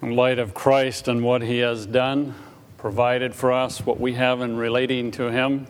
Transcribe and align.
in 0.00 0.14
light 0.14 0.38
of 0.38 0.54
Christ 0.54 1.08
and 1.08 1.24
what 1.24 1.42
He 1.42 1.58
has 1.58 1.84
done, 1.84 2.34
provided 2.76 3.34
for 3.34 3.52
us, 3.52 3.84
what 3.84 3.98
we 3.98 4.14
have 4.14 4.40
in 4.40 4.56
relating 4.56 5.10
to 5.12 5.30
Him. 5.30 5.66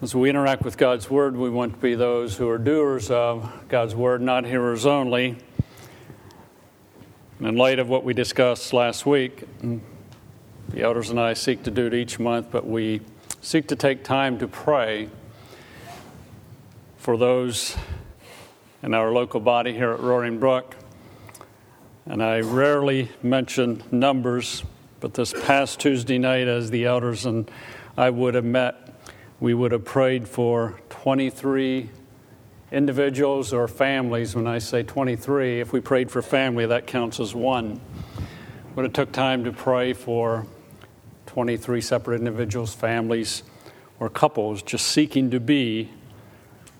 As 0.00 0.14
we 0.14 0.30
interact 0.30 0.62
with 0.62 0.78
God's 0.78 1.10
Word, 1.10 1.36
we 1.36 1.50
want 1.50 1.74
to 1.74 1.78
be 1.80 1.94
those 1.94 2.36
who 2.36 2.48
are 2.48 2.58
doers 2.58 3.10
of 3.10 3.50
God's 3.68 3.94
Word, 3.94 4.22
not 4.22 4.44
hearers 4.44 4.86
only. 4.86 5.36
in 7.40 7.56
light 7.56 7.78
of 7.78 7.88
what 7.88 8.04
we 8.04 8.14
discussed 8.14 8.72
last 8.72 9.04
week, 9.06 9.44
the 10.68 10.82
elders 10.82 11.10
and 11.10 11.18
I 11.18 11.34
seek 11.34 11.64
to 11.64 11.70
do 11.70 11.86
it 11.86 11.94
each 11.94 12.20
month, 12.20 12.48
but 12.52 12.64
we 12.64 13.00
seek 13.40 13.66
to 13.68 13.76
take 13.76 14.04
time 14.04 14.38
to 14.38 14.46
pray 14.46 15.08
for 16.96 17.16
those 17.16 17.76
in 18.82 18.94
our 18.94 19.10
local 19.10 19.40
body 19.40 19.72
here 19.72 19.90
at 19.90 20.00
Roaring 20.00 20.38
Brook 20.38 20.76
and 22.10 22.24
I 22.24 22.40
rarely 22.40 23.08
mention 23.22 23.84
numbers, 23.92 24.64
but 24.98 25.14
this 25.14 25.32
past 25.32 25.78
Tuesday 25.78 26.18
night, 26.18 26.48
as 26.48 26.68
the 26.68 26.86
elders 26.86 27.24
and 27.24 27.48
I 27.96 28.10
would 28.10 28.34
have 28.34 28.44
met, 28.44 28.74
we 29.38 29.54
would 29.54 29.70
have 29.70 29.84
prayed 29.84 30.26
for 30.26 30.80
23 30.88 31.88
individuals 32.72 33.52
or 33.52 33.68
families. 33.68 34.34
When 34.34 34.48
I 34.48 34.58
say 34.58 34.82
23, 34.82 35.60
if 35.60 35.72
we 35.72 35.80
prayed 35.80 36.10
for 36.10 36.20
family, 36.20 36.66
that 36.66 36.88
counts 36.88 37.20
as 37.20 37.32
one. 37.32 37.80
But 38.74 38.86
it 38.86 38.92
took 38.92 39.12
time 39.12 39.44
to 39.44 39.52
pray 39.52 39.92
for 39.92 40.48
23 41.26 41.80
separate 41.80 42.18
individuals, 42.18 42.74
families, 42.74 43.44
or 44.00 44.10
couples 44.10 44.64
just 44.64 44.88
seeking 44.88 45.30
to 45.30 45.38
be 45.38 45.88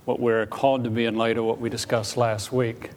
what 0.06 0.18
we're 0.18 0.46
called 0.46 0.82
to 0.82 0.90
be 0.90 1.04
in 1.04 1.14
light 1.14 1.38
of 1.38 1.44
what 1.44 1.60
we 1.60 1.70
discussed 1.70 2.16
last 2.16 2.50
week 2.50 2.90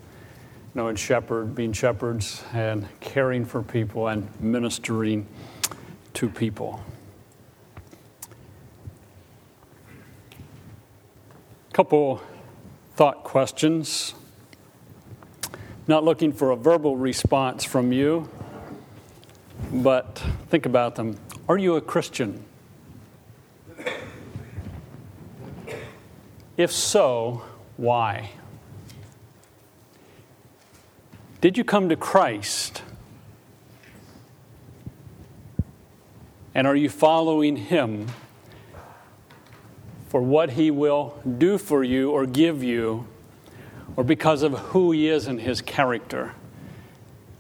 knowing 0.76 0.96
shepherd, 0.96 1.54
being 1.54 1.74
shepherds, 1.74 2.44
and 2.54 2.88
caring 3.00 3.46
for 3.46 3.62
people 3.62 4.08
and 4.08 4.28
ministering 4.42 5.28
to 6.14 6.30
people. 6.30 6.84
Couple 11.74 12.22
thought 12.96 13.24
questions. 13.24 14.14
Not 15.88 16.04
looking 16.04 16.32
for 16.32 16.52
a 16.52 16.56
verbal 16.56 16.96
response 16.96 17.64
from 17.64 17.92
you, 17.92 18.30
but 19.72 20.24
think 20.50 20.66
about 20.66 20.96
them. 20.96 21.18
Are 21.50 21.58
you 21.58 21.76
a 21.76 21.82
Christian? 21.82 22.46
If 26.56 26.72
so, 26.72 27.44
why? 27.78 28.30
Did 31.44 31.58
you 31.58 31.66
come 31.66 31.90
to 31.90 31.98
Christ? 31.98 32.84
And 36.56 36.66
are 36.66 36.76
you 36.78 36.88
following 36.88 37.58
Him 37.58 38.08
for 40.08 40.22
what 40.22 40.52
He 40.52 40.72
will 40.72 41.22
do 41.38 41.58
for 41.58 41.84
you 41.84 42.12
or 42.12 42.26
give 42.26 42.64
you, 42.64 43.08
or 43.98 44.06
because 44.06 44.42
of 44.42 44.54
who 44.58 44.94
He 44.94 45.10
is 45.10 45.28
in 45.28 45.40
His 45.40 45.60
character, 45.60 46.34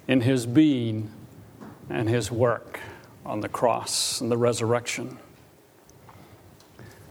in 0.06 0.20
His 0.20 0.46
being, 0.46 1.10
and 1.90 2.10
His 2.10 2.30
work 2.30 2.82
on 3.26 3.40
the 3.40 3.48
cross 3.48 4.20
and 4.20 4.30
the 4.30 4.36
resurrection? 4.36 5.18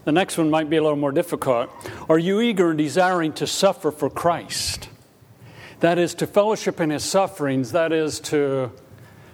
The 0.05 0.11
next 0.11 0.37
one 0.37 0.51
might 0.51 0.69
be 0.69 0.77
a 0.77 0.83
little 0.83 0.95
more 0.95 1.11
difficult. 1.11 1.71
Are 2.07 2.19
you 2.19 2.39
eager 2.39 2.69
and 2.69 2.77
desiring 2.77 3.33
to 3.33 3.47
suffer 3.47 3.89
for 3.89 4.11
Christ? 4.11 4.89
That 5.79 5.97
is 5.97 6.13
to 6.15 6.27
fellowship 6.27 6.79
in 6.79 6.89
his 6.89 7.03
sufferings, 7.03 7.71
that 7.71 7.91
is 7.91 8.19
to 8.21 8.71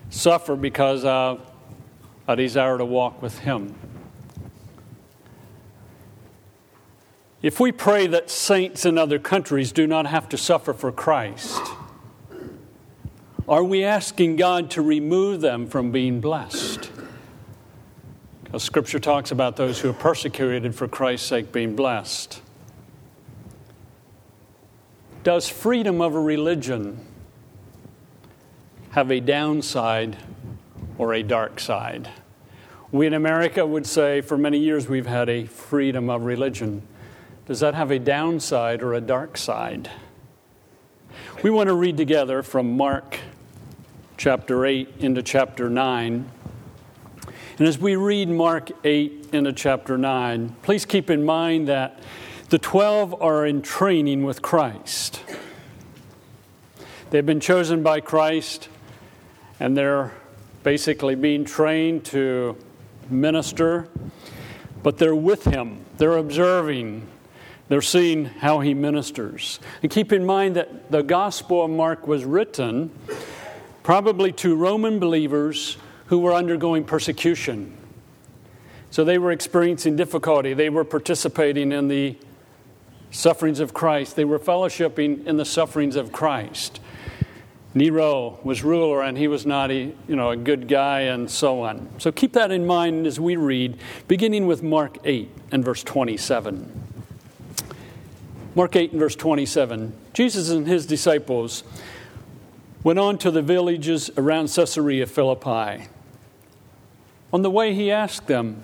suffer 0.10 0.56
because 0.56 1.06
of 1.06 1.42
a 2.28 2.36
desire 2.36 2.78
to 2.78 2.86
walk 2.86 3.22
with 3.22 3.40
him. 3.40 3.76
If 7.42 7.60
we 7.60 7.72
pray 7.72 8.06
that 8.08 8.30
saints 8.30 8.86
in 8.86 8.98
other 8.98 9.18
countries 9.18 9.72
do 9.72 9.88
not 9.88 10.06
have 10.08 10.28
to 10.30 10.38
suffer 10.38 10.74
for 10.74 10.92
Christ, 10.92 11.62
are 13.48 13.64
we 13.64 13.84
asking 13.84 14.36
God 14.36 14.70
to 14.72 14.82
remove 14.82 15.42
them 15.42 15.66
from 15.66 15.92
being 15.92 16.20
blessed? 16.20 16.92
Because 18.44 18.64
Scripture 18.64 19.00
talks 19.00 19.32
about 19.32 19.56
those 19.56 19.80
who 19.80 19.90
are 19.90 19.94
persecuted 19.94 20.76
for 20.76 20.88
Christ's 20.88 21.28
sake 21.28 21.52
being 21.52 21.76
blessed. 21.76 22.42
Does 25.30 25.48
freedom 25.48 26.02
of 26.02 26.16
a 26.16 26.20
religion 26.20 27.06
have 28.94 29.12
a 29.12 29.20
downside 29.20 30.18
or 30.98 31.14
a 31.14 31.22
dark 31.22 31.60
side? 31.60 32.10
We 32.92 33.06
in 33.06 33.14
America 33.14 33.64
would 33.64 33.86
say 33.86 34.22
for 34.22 34.40
many 34.40 34.58
years 34.58 34.90
we've 34.90 35.06
had 35.06 35.30
a 35.30 35.46
freedom 35.46 36.10
of 36.10 36.24
religion. 36.24 36.82
Does 37.46 37.60
that 37.60 37.76
have 37.76 37.92
a 37.92 38.00
downside 38.00 38.82
or 38.82 38.96
a 38.96 39.02
dark 39.02 39.38
side? 39.38 39.92
We 41.44 41.52
want 41.52 41.68
to 41.68 41.76
read 41.76 41.96
together 41.96 42.42
from 42.42 42.76
Mark 42.76 43.20
chapter 44.18 44.66
8 44.66 44.96
into 44.98 45.22
chapter 45.22 45.70
9. 45.70 46.28
And 47.60 47.68
as 47.68 47.78
we 47.78 47.96
read 47.96 48.30
Mark 48.30 48.72
8 48.84 49.30
into 49.32 49.54
chapter 49.54 49.96
9, 49.96 50.56
please 50.64 50.86
keep 50.86 51.12
in 51.12 51.24
mind 51.24 51.68
that 51.68 52.00
the 52.50 52.58
12 52.58 53.22
are 53.22 53.46
in 53.46 53.62
training 53.62 54.24
with 54.24 54.42
Christ. 54.42 55.22
They've 57.12 57.26
been 57.26 57.40
chosen 57.40 57.84
by 57.84 58.00
Christ, 58.02 58.70
and 59.60 59.78
they're 59.78 60.14
basically 60.64 61.14
being 61.14 61.46
trained 61.46 62.06
to 62.06 62.58
minister, 63.10 63.88
but 64.82 64.98
they're 64.98 65.16
with 65.16 65.44
Him. 65.46 65.86
They're 65.98 66.18
observing, 66.18 67.08
they're 67.68 67.82
seeing 67.84 68.26
how 68.26 68.62
He 68.62 68.74
ministers. 68.74 69.60
And 69.84 69.92
keep 69.92 70.12
in 70.12 70.26
mind 70.26 70.56
that 70.56 70.92
the 70.92 71.04
Gospel 71.04 71.64
of 71.64 71.70
Mark 71.70 72.08
was 72.08 72.26
written 72.26 72.90
probably 73.84 74.32
to 74.34 74.56
Roman 74.56 75.00
believers 75.00 75.78
who 76.08 76.18
were 76.18 76.34
undergoing 76.34 76.84
persecution. 76.84 77.76
So 78.90 79.04
they 79.04 79.20
were 79.20 79.32
experiencing 79.32 79.96
difficulty. 79.96 80.56
They 80.56 80.70
were 80.70 80.84
participating 80.84 81.72
in 81.72 81.88
the 81.88 82.18
sufferings 83.12 83.60
of 83.60 83.74
Christ. 83.74 84.16
They 84.16 84.26
were 84.26 84.40
fellowshipping 84.40 85.26
in 85.26 85.38
the 85.38 85.46
sufferings 85.46 85.96
of 85.96 86.12
Christ. 86.12 86.80
Nero 87.74 88.40
was 88.44 88.64
ruler 88.64 89.04
and 89.04 89.18
he 89.18 89.28
was 89.28 89.46
not 89.46 89.70
a, 89.70 89.94
you 90.08 90.16
know, 90.16 90.32
a 90.32 90.36
good 90.36 90.68
guy 90.68 91.02
and 91.02 91.30
so 91.30 91.62
on. 91.62 91.88
So 92.00 92.12
keep 92.12 92.34
that 92.34 92.52
in 92.52 92.66
mind 92.66 93.06
as 93.06 93.20
we 93.20 93.36
read, 93.36 93.78
beginning 94.08 94.48
with 94.48 94.64
Mark 94.64 94.98
8 95.04 95.30
and 95.52 95.64
verse 95.64 95.84
27. 95.84 96.90
Mark 98.56 98.76
8 98.76 98.92
and 98.92 99.00
verse 99.00 99.16
27. 99.16 99.94
Jesus 100.14 100.50
and 100.50 100.68
his 100.68 100.88
disciples 100.88 101.64
went 102.84 102.98
on 102.98 103.18
to 103.20 103.30
the 103.30 103.42
villages 103.42 104.10
around 104.18 104.48
Caesarea 104.48 105.06
Philippi. 105.06 105.88
On 107.32 107.44
the 107.44 107.52
way, 107.52 107.76
he 107.76 107.92
asked 107.92 108.28
them, 108.28 108.64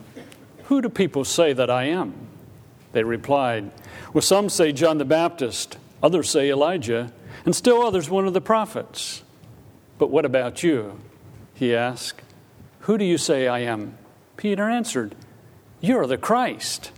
Who 0.63 0.81
do 0.81 0.89
people 0.89 1.23
say 1.23 1.53
that 1.53 1.69
I 1.69 1.85
am? 1.85 2.24
They 2.95 3.03
replied, 3.03 3.71
well, 4.13 4.21
some 4.21 4.47
say 4.47 4.71
John 4.71 4.99
the 4.99 5.03
Baptist, 5.03 5.77
others 6.01 6.29
say 6.29 6.49
Elijah, 6.49 7.11
and 7.43 7.53
still 7.53 7.81
others 7.81 8.09
one 8.09 8.25
of 8.25 8.33
the 8.33 8.39
prophets. 8.39 9.21
But 9.97 10.11
what 10.11 10.23
about 10.23 10.63
you? 10.63 10.97
He 11.53 11.75
asked. 11.75 12.21
Who 12.79 12.97
do 12.97 13.03
you 13.03 13.17
say 13.17 13.49
I 13.49 13.59
am? 13.59 13.97
Peter 14.37 14.69
answered, 14.69 15.13
You're 15.81 16.07
the 16.07 16.17
Christ. 16.17 16.93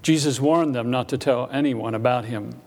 Jesus 0.00 0.38
warned 0.38 0.76
them 0.76 0.92
not 0.92 1.08
to 1.08 1.18
tell 1.18 1.50
anyone 1.50 1.96
about 1.96 2.26
him. 2.26 2.60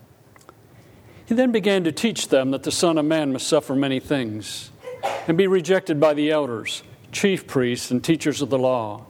He 1.24 1.34
then 1.34 1.52
began 1.52 1.82
to 1.84 1.92
teach 1.92 2.28
them 2.28 2.50
that 2.50 2.64
the 2.64 2.70
Son 2.70 2.98
of 2.98 3.06
Man 3.06 3.32
must 3.32 3.48
suffer 3.48 3.74
many 3.74 4.00
things 4.00 4.70
and 5.26 5.38
be 5.38 5.46
rejected 5.46 5.98
by 5.98 6.12
the 6.12 6.30
elders, 6.30 6.82
chief 7.10 7.46
priests, 7.46 7.90
and 7.90 8.04
teachers 8.04 8.42
of 8.42 8.50
the 8.50 8.58
law, 8.58 9.06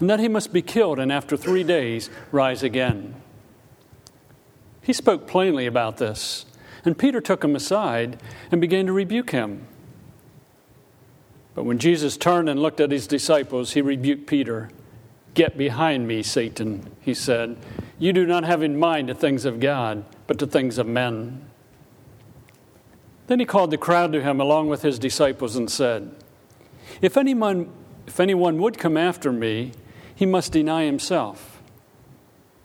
and 0.00 0.08
that 0.08 0.20
he 0.20 0.28
must 0.28 0.52
be 0.52 0.62
killed 0.62 0.98
and 0.98 1.10
after 1.10 1.36
three 1.36 1.64
days 1.64 2.10
rise 2.30 2.62
again. 2.62 3.14
He 4.82 4.92
spoke 4.92 5.26
plainly 5.26 5.66
about 5.66 5.98
this, 5.98 6.46
and 6.84 6.96
Peter 6.96 7.20
took 7.20 7.44
him 7.44 7.56
aside 7.56 8.20
and 8.50 8.60
began 8.60 8.86
to 8.86 8.92
rebuke 8.92 9.30
him. 9.30 9.66
But 11.54 11.64
when 11.64 11.78
Jesus 11.78 12.16
turned 12.16 12.48
and 12.48 12.62
looked 12.62 12.80
at 12.80 12.92
his 12.92 13.06
disciples, 13.06 13.72
he 13.72 13.82
rebuked 13.82 14.26
Peter. 14.26 14.70
Get 15.34 15.58
behind 15.58 16.06
me, 16.06 16.22
Satan, 16.22 16.90
he 17.00 17.14
said. 17.14 17.56
You 17.98 18.12
do 18.12 18.26
not 18.26 18.44
have 18.44 18.62
in 18.62 18.78
mind 18.78 19.08
the 19.08 19.14
things 19.14 19.44
of 19.44 19.58
God, 19.58 20.04
but 20.28 20.38
the 20.38 20.46
things 20.46 20.78
of 20.78 20.86
men. 20.86 21.44
Then 23.26 23.40
he 23.40 23.44
called 23.44 23.72
the 23.72 23.76
crowd 23.76 24.12
to 24.12 24.22
him 24.22 24.40
along 24.40 24.68
with 24.68 24.82
his 24.82 24.98
disciples 24.98 25.56
and 25.56 25.70
said, 25.70 26.14
If 27.02 27.16
anyone, 27.16 27.70
if 28.06 28.20
anyone 28.20 28.58
would 28.58 28.78
come 28.78 28.96
after 28.96 29.32
me, 29.32 29.72
he 30.18 30.26
must 30.26 30.50
deny 30.50 30.84
himself 30.84 31.62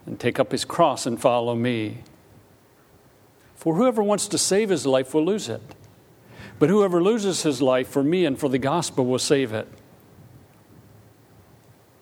and 0.08 0.20
take 0.20 0.40
up 0.40 0.52
his 0.52 0.66
cross 0.66 1.06
and 1.06 1.22
follow 1.22 1.54
me. 1.54 2.00
For 3.54 3.76
whoever 3.76 4.02
wants 4.02 4.28
to 4.30 4.40
save 4.40 4.70
his 4.70 4.88
life 4.88 5.14
will 5.14 5.24
lose 5.24 5.48
it. 5.48 5.62
But 6.58 6.72
whoever 6.72 7.00
loses 7.00 7.44
his 7.44 7.62
life 7.62 7.88
for 7.88 8.02
me 8.02 8.26
and 8.26 8.40
for 8.40 8.50
the 8.50 8.58
gospel 8.58 9.06
will 9.06 9.20
save 9.20 9.54
it. 9.54 9.68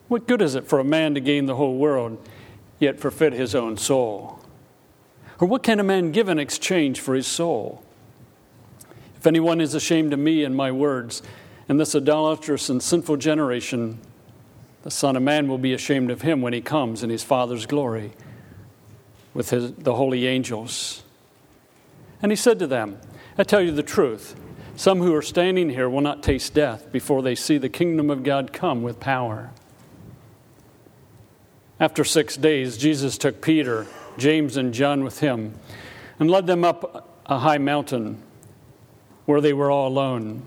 What 0.08 0.26
good 0.26 0.42
is 0.42 0.56
it 0.56 0.70
for 0.70 0.80
a 0.80 0.86
man 0.86 1.16
to 1.16 1.20
gain 1.20 1.48
the 1.48 1.58
whole 1.58 1.76
world, 1.76 2.26
yet 2.80 2.98
forfeit 2.98 3.34
his 3.34 3.54
own 3.54 3.76
soul? 3.76 4.40
Or 5.42 5.50
what 5.50 5.64
can 5.64 5.82
a 5.82 5.84
man 5.84 6.14
give 6.14 6.30
in 6.30 6.40
exchange 6.40 7.02
for 7.02 7.14
his 7.14 7.28
soul? 7.28 7.84
If 9.18 9.28
anyone 9.28 9.60
is 9.60 9.76
ashamed 9.76 10.14
of 10.14 10.20
me 10.20 10.46
and 10.46 10.56
my 10.56 10.72
words, 10.72 11.22
in 11.68 11.76
this 11.76 11.94
idolatrous 11.94 12.70
and 12.70 12.82
sinful 12.82 13.18
generation, 13.18 14.00
the 14.84 14.92
Son 14.92 15.16
of 15.16 15.24
Man 15.24 15.48
will 15.48 15.58
be 15.58 15.74
ashamed 15.74 16.10
of 16.10 16.22
him 16.22 16.42
when 16.42 16.54
he 16.54 16.62
comes 16.62 17.04
in 17.04 17.10
his 17.10 17.24
Father's 17.24 17.66
glory 17.66 18.14
with 19.34 19.52
his, 19.52 19.74
the 19.74 19.96
holy 19.96 20.28
angels. 20.28 21.04
And 22.22 22.32
he 22.32 22.36
said 22.36 22.60
to 22.60 22.68
them, 22.68 23.00
I 23.38 23.44
tell 23.44 23.62
you 23.62 23.72
the 23.72 23.84
truth. 23.84 24.36
Some 24.76 25.00
who 25.00 25.14
are 25.14 25.22
standing 25.22 25.70
here 25.70 25.90
will 25.90 26.02
not 26.02 26.24
taste 26.24 26.54
death 26.54 26.92
before 26.92 27.22
they 27.22 27.36
see 27.36 27.58
the 27.58 27.70
kingdom 27.70 28.10
of 28.10 28.24
God 28.24 28.52
come 28.52 28.82
with 28.82 29.00
power. 29.00 29.52
After 31.80 32.04
six 32.04 32.38
days, 32.38 32.78
Jesus 32.78 33.18
took 33.18 33.42
Peter, 33.42 33.88
James, 34.18 34.58
and 34.58 34.74
John 34.74 35.04
with 35.04 35.20
him 35.20 35.56
and 36.20 36.30
led 36.30 36.48
them 36.48 36.64
up 36.64 37.22
a 37.26 37.40
high 37.40 37.58
mountain 37.58 38.22
where 39.26 39.42
they 39.42 39.54
were 39.54 39.72
all 39.72 39.88
alone. 39.88 40.44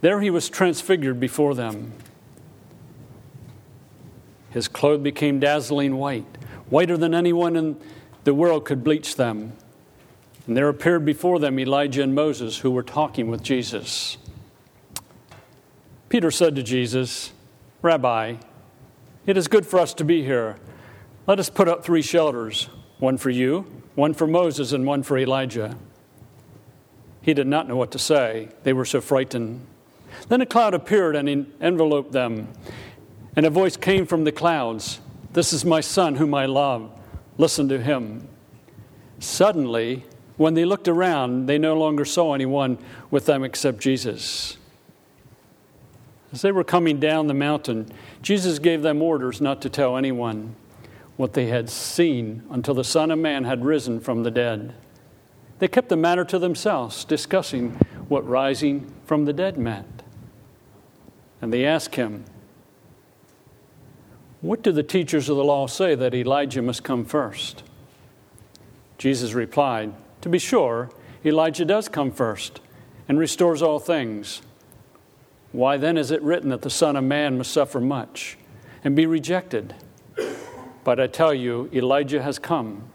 There 0.00 0.20
he 0.20 0.30
was 0.30 0.50
transfigured 0.50 1.18
before 1.18 1.54
them. 1.54 1.92
His 4.54 4.68
clothes 4.68 5.02
became 5.02 5.40
dazzling 5.40 5.96
white, 5.96 6.38
whiter 6.70 6.96
than 6.96 7.12
anyone 7.12 7.56
in 7.56 7.76
the 8.22 8.32
world 8.32 8.64
could 8.64 8.84
bleach 8.84 9.16
them. 9.16 9.54
And 10.46 10.56
there 10.56 10.68
appeared 10.68 11.04
before 11.04 11.40
them 11.40 11.58
Elijah 11.58 12.04
and 12.04 12.14
Moses, 12.14 12.58
who 12.58 12.70
were 12.70 12.84
talking 12.84 13.28
with 13.28 13.42
Jesus. 13.42 14.16
Peter 16.08 16.30
said 16.30 16.54
to 16.54 16.62
Jesus, 16.62 17.32
Rabbi, 17.82 18.36
it 19.26 19.36
is 19.36 19.48
good 19.48 19.66
for 19.66 19.80
us 19.80 19.92
to 19.94 20.04
be 20.04 20.22
here. 20.22 20.54
Let 21.26 21.40
us 21.40 21.50
put 21.50 21.66
up 21.66 21.84
three 21.84 22.02
shelters 22.02 22.68
one 23.00 23.18
for 23.18 23.30
you, 23.30 23.66
one 23.96 24.14
for 24.14 24.28
Moses, 24.28 24.70
and 24.70 24.86
one 24.86 25.02
for 25.02 25.18
Elijah. 25.18 25.76
He 27.22 27.34
did 27.34 27.48
not 27.48 27.66
know 27.66 27.74
what 27.74 27.90
to 27.90 27.98
say. 27.98 28.50
They 28.62 28.72
were 28.72 28.84
so 28.84 29.00
frightened. 29.00 29.66
Then 30.28 30.40
a 30.40 30.46
cloud 30.46 30.74
appeared 30.74 31.16
and 31.16 31.28
enveloped 31.60 32.12
them, 32.12 32.52
and 33.36 33.46
a 33.46 33.50
voice 33.50 33.76
came 33.76 34.06
from 34.06 34.24
the 34.24 34.32
clouds 34.32 35.00
This 35.32 35.52
is 35.52 35.64
my 35.64 35.80
son, 35.80 36.16
whom 36.16 36.34
I 36.34 36.46
love. 36.46 36.90
Listen 37.36 37.68
to 37.68 37.80
him. 37.80 38.28
Suddenly, 39.18 40.04
when 40.36 40.54
they 40.54 40.64
looked 40.64 40.88
around, 40.88 41.46
they 41.46 41.58
no 41.58 41.74
longer 41.76 42.04
saw 42.04 42.34
anyone 42.34 42.78
with 43.10 43.26
them 43.26 43.42
except 43.44 43.78
Jesus. 43.78 44.56
As 46.32 46.42
they 46.42 46.52
were 46.52 46.64
coming 46.64 46.98
down 46.98 47.28
the 47.28 47.34
mountain, 47.34 47.86
Jesus 48.22 48.58
gave 48.58 48.82
them 48.82 49.00
orders 49.02 49.40
not 49.40 49.62
to 49.62 49.70
tell 49.70 49.96
anyone 49.96 50.56
what 51.16 51.34
they 51.34 51.46
had 51.46 51.70
seen 51.70 52.42
until 52.50 52.74
the 52.74 52.82
Son 52.82 53.10
of 53.10 53.18
Man 53.18 53.44
had 53.44 53.64
risen 53.64 54.00
from 54.00 54.24
the 54.24 54.32
dead. 54.32 54.74
They 55.60 55.68
kept 55.68 55.88
the 55.88 55.96
matter 55.96 56.24
to 56.24 56.38
themselves, 56.38 57.04
discussing 57.04 57.70
what 58.08 58.28
rising 58.28 58.92
from 59.06 59.24
the 59.24 59.32
dead 59.32 59.56
meant. 59.56 60.02
And 61.40 61.52
they 61.52 61.64
asked 61.64 61.94
him, 61.94 62.24
What 64.44 64.60
do 64.60 64.72
the 64.72 64.82
teachers 64.82 65.30
of 65.30 65.38
the 65.38 65.42
law 65.44 65.66
say 65.66 65.94
that 65.94 66.12
Elijah 66.12 66.60
must 66.60 66.84
come 66.84 67.06
first? 67.06 67.62
Jesus 68.98 69.32
replied, 69.32 69.94
To 70.20 70.28
be 70.28 70.38
sure, 70.38 70.90
Elijah 71.24 71.64
does 71.64 71.88
come 71.88 72.10
first 72.10 72.60
and 73.08 73.18
restores 73.18 73.62
all 73.62 73.78
things. 73.78 74.42
Why 75.52 75.78
then 75.78 75.96
is 75.96 76.10
it 76.10 76.20
written 76.20 76.50
that 76.50 76.60
the 76.60 76.68
Son 76.68 76.94
of 76.94 77.04
Man 77.04 77.38
must 77.38 77.52
suffer 77.52 77.80
much 77.80 78.36
and 78.84 78.94
be 78.94 79.06
rejected? 79.06 79.76
But 80.84 81.00
I 81.00 81.06
tell 81.06 81.32
you, 81.32 81.70
Elijah 81.72 82.20
has 82.22 82.38
come, 82.38 82.90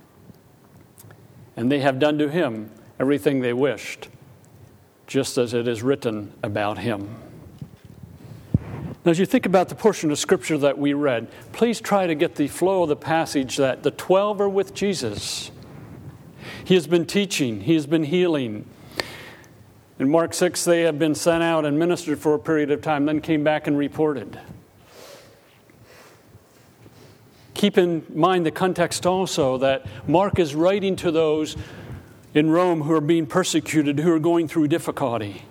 and 1.57 1.71
they 1.71 1.79
have 1.79 1.97
done 1.97 2.19
to 2.19 2.29
him 2.29 2.69
everything 2.99 3.39
they 3.39 3.53
wished, 3.53 4.07
just 5.07 5.35
as 5.39 5.55
it 5.55 5.67
is 5.67 5.81
written 5.81 6.31
about 6.43 6.77
him. 6.77 7.09
Now, 9.05 9.11
as 9.11 9.19
you 9.19 9.25
think 9.25 9.45
about 9.45 9.69
the 9.69 9.75
portion 9.75 10.11
of 10.11 10.19
Scripture 10.19 10.57
that 10.57 10.77
we 10.77 10.93
read, 10.93 11.27
please 11.53 11.79
try 11.79 12.05
to 12.05 12.15
get 12.15 12.35
the 12.35 12.49
flow 12.49 12.83
of 12.83 12.89
the 12.89 12.97
passage 12.97 13.55
that 13.55 13.83
the 13.83 13.91
12 13.91 14.41
are 14.41 14.49
with 14.49 14.73
Jesus. 14.73 15.51
He 16.65 16.73
has 16.73 16.85
been 16.85 17.05
teaching, 17.05 17.61
he 17.61 17.75
has 17.75 17.87
been 17.87 18.03
healing. 18.03 18.65
In 19.99 20.09
Mark 20.09 20.33
6, 20.33 20.65
they 20.65 20.81
have 20.81 20.99
been 20.99 21.15
sent 21.15 21.43
out 21.43 21.65
and 21.65 21.79
ministered 21.79 22.19
for 22.19 22.33
a 22.33 22.39
period 22.39 22.71
of 22.71 22.81
time, 22.81 23.05
then 23.05 23.21
came 23.21 23.43
back 23.43 23.67
and 23.67 23.77
reported. 23.77 24.39
Keep 27.53 27.77
in 27.77 28.05
mind 28.13 28.45
the 28.45 28.51
context 28.51 29.05
also 29.05 29.57
that 29.57 29.85
Mark 30.07 30.39
is 30.39 30.55
writing 30.55 30.95
to 30.97 31.11
those 31.11 31.57
in 32.33 32.49
Rome 32.49 32.81
who 32.81 32.93
are 32.93 33.01
being 33.01 33.25
persecuted, 33.25 33.99
who 33.99 34.13
are 34.13 34.19
going 34.19 34.47
through 34.47 34.67
difficulty. 34.67 35.43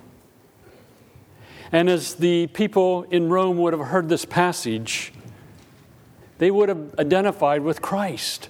And 1.71 1.89
as 1.89 2.15
the 2.15 2.47
people 2.47 3.03
in 3.03 3.29
Rome 3.29 3.57
would 3.59 3.73
have 3.73 3.87
heard 3.87 4.09
this 4.09 4.25
passage, 4.25 5.13
they 6.39 6.49
would 6.49 6.69
have 6.69 6.95
identified 6.97 7.61
with 7.61 7.81
Christ. 7.81 8.49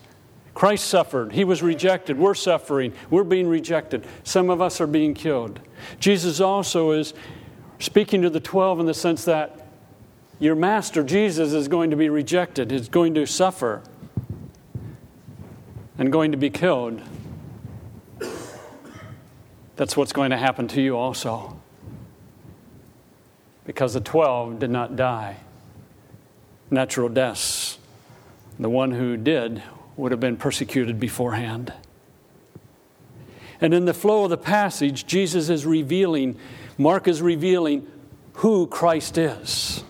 Christ 0.53 0.87
suffered. 0.87 1.33
He 1.33 1.43
was 1.43 1.61
rejected. 1.61 2.17
We're 2.17 2.33
suffering. 2.33 2.93
We're 3.09 3.23
being 3.23 3.47
rejected. 3.47 4.05
Some 4.23 4.49
of 4.49 4.61
us 4.61 4.79
are 4.79 4.87
being 4.87 5.13
killed. 5.13 5.59
Jesus 5.99 6.39
also 6.39 6.91
is 6.91 7.13
speaking 7.79 8.21
to 8.21 8.29
the 8.29 8.39
12 8.39 8.81
in 8.81 8.85
the 8.85 8.93
sense 8.93 9.25
that 9.25 9.67
your 10.39 10.55
master, 10.55 11.03
Jesus, 11.03 11.51
is 11.51 11.67
going 11.67 11.89
to 11.89 11.95
be 11.97 12.09
rejected, 12.09 12.71
is 12.71 12.87
going 12.87 13.13
to 13.15 13.25
suffer, 13.25 13.81
and 15.97 16.11
going 16.11 16.31
to 16.31 16.37
be 16.37 16.49
killed. 16.49 17.01
That's 19.75 19.97
what's 19.97 20.13
going 20.13 20.31
to 20.31 20.37
happen 20.37 20.67
to 20.69 20.81
you 20.81 20.97
also 20.97 21.59
because 23.69 23.93
the 23.93 24.01
12 24.01 24.57
did 24.57 24.71
not 24.71 24.95
die 24.95 25.37
natural 26.71 27.07
deaths. 27.07 27.77
The 28.59 28.67
one 28.67 28.89
who 28.89 29.15
did 29.15 29.61
would 29.95 30.11
have 30.11 30.19
been 30.19 30.37
persecuted 30.37 30.99
beforehand. 30.99 31.71
And 33.61 33.71
in 33.75 33.85
the 33.85 33.93
flow 33.93 34.23
of 34.23 34.31
the 34.31 34.39
passage, 34.39 35.05
Jesus 35.05 35.49
is 35.49 35.67
revealing, 35.67 36.35
Mark 36.79 37.07
is 37.07 37.21
revealing 37.21 37.85
who 38.33 38.65
Christ 38.65 39.19
is. 39.19 39.83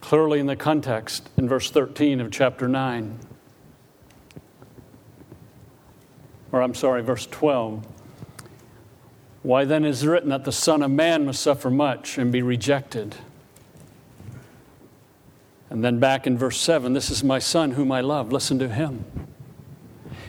Clearly, 0.00 0.38
in 0.38 0.46
the 0.46 0.54
context, 0.54 1.30
in 1.36 1.48
verse 1.48 1.68
13 1.68 2.20
of 2.20 2.30
chapter 2.30 2.68
9. 2.68 3.18
Or 6.54 6.62
I'm 6.62 6.74
sorry, 6.74 7.02
verse 7.02 7.26
12. 7.26 7.84
Why 9.42 9.64
then 9.64 9.84
is 9.84 10.04
it 10.04 10.08
written 10.08 10.28
that 10.28 10.44
the 10.44 10.52
Son 10.52 10.82
of 10.82 10.90
Man 10.90 11.26
must 11.26 11.42
suffer 11.42 11.68
much 11.68 12.16
and 12.16 12.30
be 12.30 12.42
rejected? 12.42 13.16
And 15.68 15.84
then 15.84 15.98
back 15.98 16.28
in 16.28 16.38
verse 16.38 16.56
7, 16.58 16.92
this 16.92 17.10
is 17.10 17.24
my 17.24 17.40
Son 17.40 17.72
whom 17.72 17.90
I 17.90 18.00
love, 18.00 18.30
listen 18.30 18.60
to 18.60 18.68
him. 18.68 19.04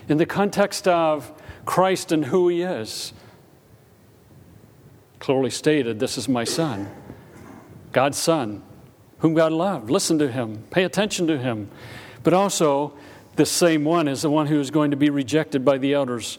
In 0.10 0.18
the 0.18 0.26
context 0.26 0.88
of 0.88 1.32
Christ 1.64 2.12
and 2.12 2.26
who 2.26 2.48
he 2.48 2.64
is, 2.64 3.14
clearly 5.20 5.52
stated, 5.52 6.00
this 6.00 6.18
is 6.18 6.28
my 6.28 6.44
Son, 6.44 6.90
God's 7.92 8.18
Son, 8.18 8.64
whom 9.20 9.36
God 9.36 9.52
loved, 9.52 9.92
listen 9.92 10.18
to 10.18 10.32
him, 10.32 10.64
pay 10.72 10.84
attention 10.84 11.28
to 11.28 11.38
him. 11.38 11.70
But 12.24 12.34
also, 12.34 12.94
this 13.36 13.52
same 13.52 13.84
one 13.84 14.08
is 14.08 14.22
the 14.22 14.30
one 14.30 14.48
who 14.48 14.60
is 14.60 14.72
going 14.72 14.92
to 14.92 14.98
be 14.98 15.10
rejected 15.10 15.66
by 15.66 15.78
the 15.78 15.94
elders, 15.94 16.38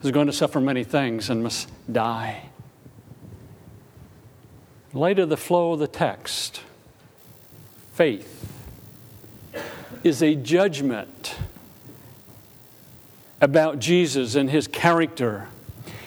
who's 0.00 0.10
going 0.10 0.26
to 0.26 0.32
suffer 0.32 0.60
many 0.60 0.84
things 0.84 1.28
and 1.28 1.42
must 1.42 1.70
die. 1.90 2.48
Of 4.94 5.28
the 5.28 5.36
flow 5.36 5.72
of 5.72 5.78
the 5.78 5.86
text, 5.86 6.62
faith 7.94 8.62
is 10.04 10.22
a 10.22 10.34
judgment 10.34 11.36
about 13.40 13.78
Jesus 13.78 14.34
and 14.34 14.50
his 14.50 14.68
character, 14.68 15.48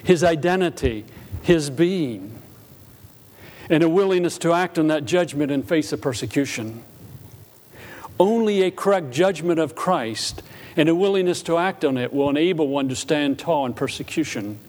his 0.04 0.24
identity, 0.24 1.06
his 1.42 1.70
being, 1.70 2.40
and 3.70 3.84
a 3.84 3.90
willingness 3.90 4.38
to 4.40 4.54
act 4.54 4.78
on 4.78 4.88
that 4.88 5.06
judgment 5.06 5.52
in 5.52 5.64
face 5.64 5.92
of 5.92 6.02
persecution. 6.02 6.84
Only 8.20 8.64
a 8.64 8.72
correct 8.72 9.12
judgment 9.12 9.60
of 9.60 9.76
Christ 9.76 10.42
and 10.78 10.88
a 10.90 10.96
willingness 10.96 11.42
to 11.44 11.58
act 11.58 11.84
on 11.84 11.98
it 11.98 12.14
will 12.14 12.30
enable 12.30 12.68
one 12.68 12.90
to 12.90 12.96
stand 12.96 13.40
tall 13.40 13.66
in 13.66 13.74
persecution 13.74 14.60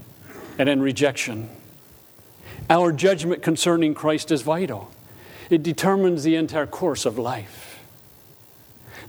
and 0.59 0.69
in 0.69 0.81
rejection. 0.81 1.49
Our 2.69 2.93
judgment 2.93 3.43
concerning 3.43 3.95
Christ 3.95 4.33
is 4.33 4.43
vital, 4.43 4.91
it 5.50 5.62
determines 5.62 6.25
the 6.25 6.35
entire 6.37 6.67
course 6.67 7.07
of 7.07 7.19
life. 7.19 7.79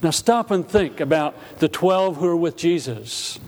Now, 0.03 0.11
stop 0.11 0.51
and 0.51 0.67
think 0.67 0.99
about 0.99 1.35
the 1.57 1.67
12 1.67 2.17
who 2.17 2.27
are 2.27 2.35
with 2.35 2.55
Jesus. 2.55 3.39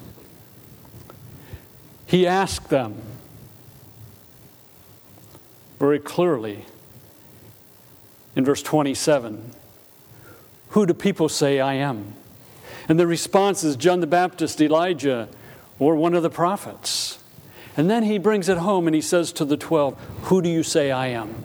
He 2.08 2.26
asked 2.26 2.70
them 2.70 2.96
very 5.78 6.00
clearly 6.00 6.66
in 8.36 8.44
verse 8.44 8.64
27 8.64 9.54
Who 10.70 10.86
do 10.86 10.94
people 10.94 11.30
say 11.30 11.60
I 11.60 11.76
am? 11.76 12.14
And 12.88 13.00
the 13.00 13.08
response 13.08 13.64
is 13.64 13.76
John 13.76 14.00
the 14.00 14.08
Baptist, 14.08 14.62
Elijah, 14.62 15.30
or 15.78 15.96
one 15.96 16.14
of 16.14 16.24
the 16.24 16.30
prophets. 16.30 17.20
And 17.78 17.90
then 17.90 18.04
he 18.04 18.18
brings 18.18 18.50
it 18.50 18.58
home 18.58 18.88
and 18.88 18.96
he 18.96 19.02
says 19.02 19.32
to 19.34 19.46
the 19.46 19.58
12, 19.58 20.00
Who 20.24 20.42
do 20.42 20.50
you 20.50 20.64
say 20.64 20.92
I 20.92 21.08
am? 21.08 21.36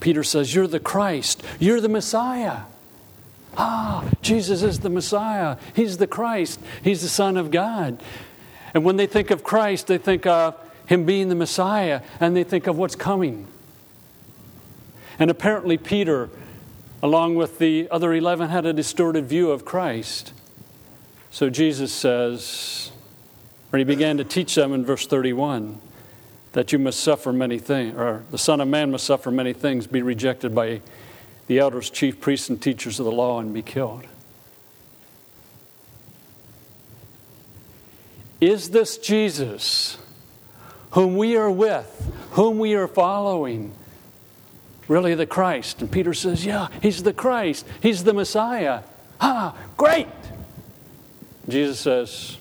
Peter 0.00 0.22
says, 0.22 0.54
You're 0.54 0.66
the 0.66 0.80
Christ. 0.80 1.42
You're 1.58 1.80
the 1.80 1.88
Messiah. 1.88 2.62
Ah, 3.56 4.08
Jesus 4.22 4.62
is 4.62 4.80
the 4.80 4.90
Messiah. 4.90 5.56
He's 5.74 5.98
the 5.98 6.06
Christ. 6.06 6.60
He's 6.82 7.02
the 7.02 7.08
Son 7.08 7.36
of 7.36 7.50
God. 7.50 8.02
And 8.72 8.84
when 8.84 8.96
they 8.96 9.06
think 9.06 9.30
of 9.30 9.44
Christ, 9.44 9.86
they 9.86 9.98
think 9.98 10.26
of 10.26 10.56
him 10.86 11.04
being 11.04 11.28
the 11.28 11.34
Messiah 11.34 12.02
and 12.20 12.36
they 12.36 12.44
think 12.44 12.66
of 12.66 12.76
what's 12.76 12.96
coming. 12.96 13.46
And 15.18 15.30
apparently, 15.30 15.78
Peter, 15.78 16.28
along 17.04 17.34
with 17.34 17.58
the 17.58 17.86
other 17.90 18.14
11, 18.14 18.48
had 18.48 18.64
a 18.64 18.72
distorted 18.72 19.26
view 19.26 19.50
of 19.50 19.62
Christ. 19.62 20.32
So 21.30 21.50
Jesus 21.50 21.92
says, 21.92 22.92
or 23.70 23.78
he 23.78 23.84
began 23.84 24.16
to 24.16 24.24
teach 24.24 24.54
them 24.54 24.72
in 24.72 24.86
verse 24.86 25.06
31 25.06 25.78
that 26.52 26.72
you 26.72 26.78
must 26.78 27.00
suffer 27.00 27.30
many 27.30 27.58
things, 27.58 27.94
or 27.94 28.24
the 28.30 28.38
Son 28.38 28.58
of 28.58 28.68
Man 28.68 28.90
must 28.90 29.04
suffer 29.04 29.30
many 29.30 29.52
things, 29.52 29.86
be 29.86 30.00
rejected 30.00 30.54
by 30.54 30.80
the 31.46 31.58
elders, 31.58 31.90
chief 31.90 32.22
priests, 32.22 32.48
and 32.48 32.62
teachers 32.62 32.98
of 32.98 33.04
the 33.04 33.12
law, 33.12 33.38
and 33.38 33.52
be 33.52 33.60
killed. 33.60 34.04
Is 38.40 38.70
this 38.70 38.96
Jesus, 38.96 39.98
whom 40.92 41.18
we 41.18 41.36
are 41.36 41.50
with, 41.50 42.14
whom 42.30 42.58
we 42.58 42.72
are 42.72 42.88
following, 42.88 43.74
really 44.88 45.14
the 45.14 45.26
Christ? 45.26 45.80
And 45.80 45.90
Peter 45.90 46.14
says, 46.14 46.44
Yeah, 46.44 46.68
he's 46.82 47.02
the 47.02 47.12
Christ, 47.12 47.66
he's 47.80 48.04
the 48.04 48.12
Messiah. 48.14 48.82
Ah, 49.20 49.56
great! 49.76 50.08
Jesus 51.48 51.78
says, 51.78 52.38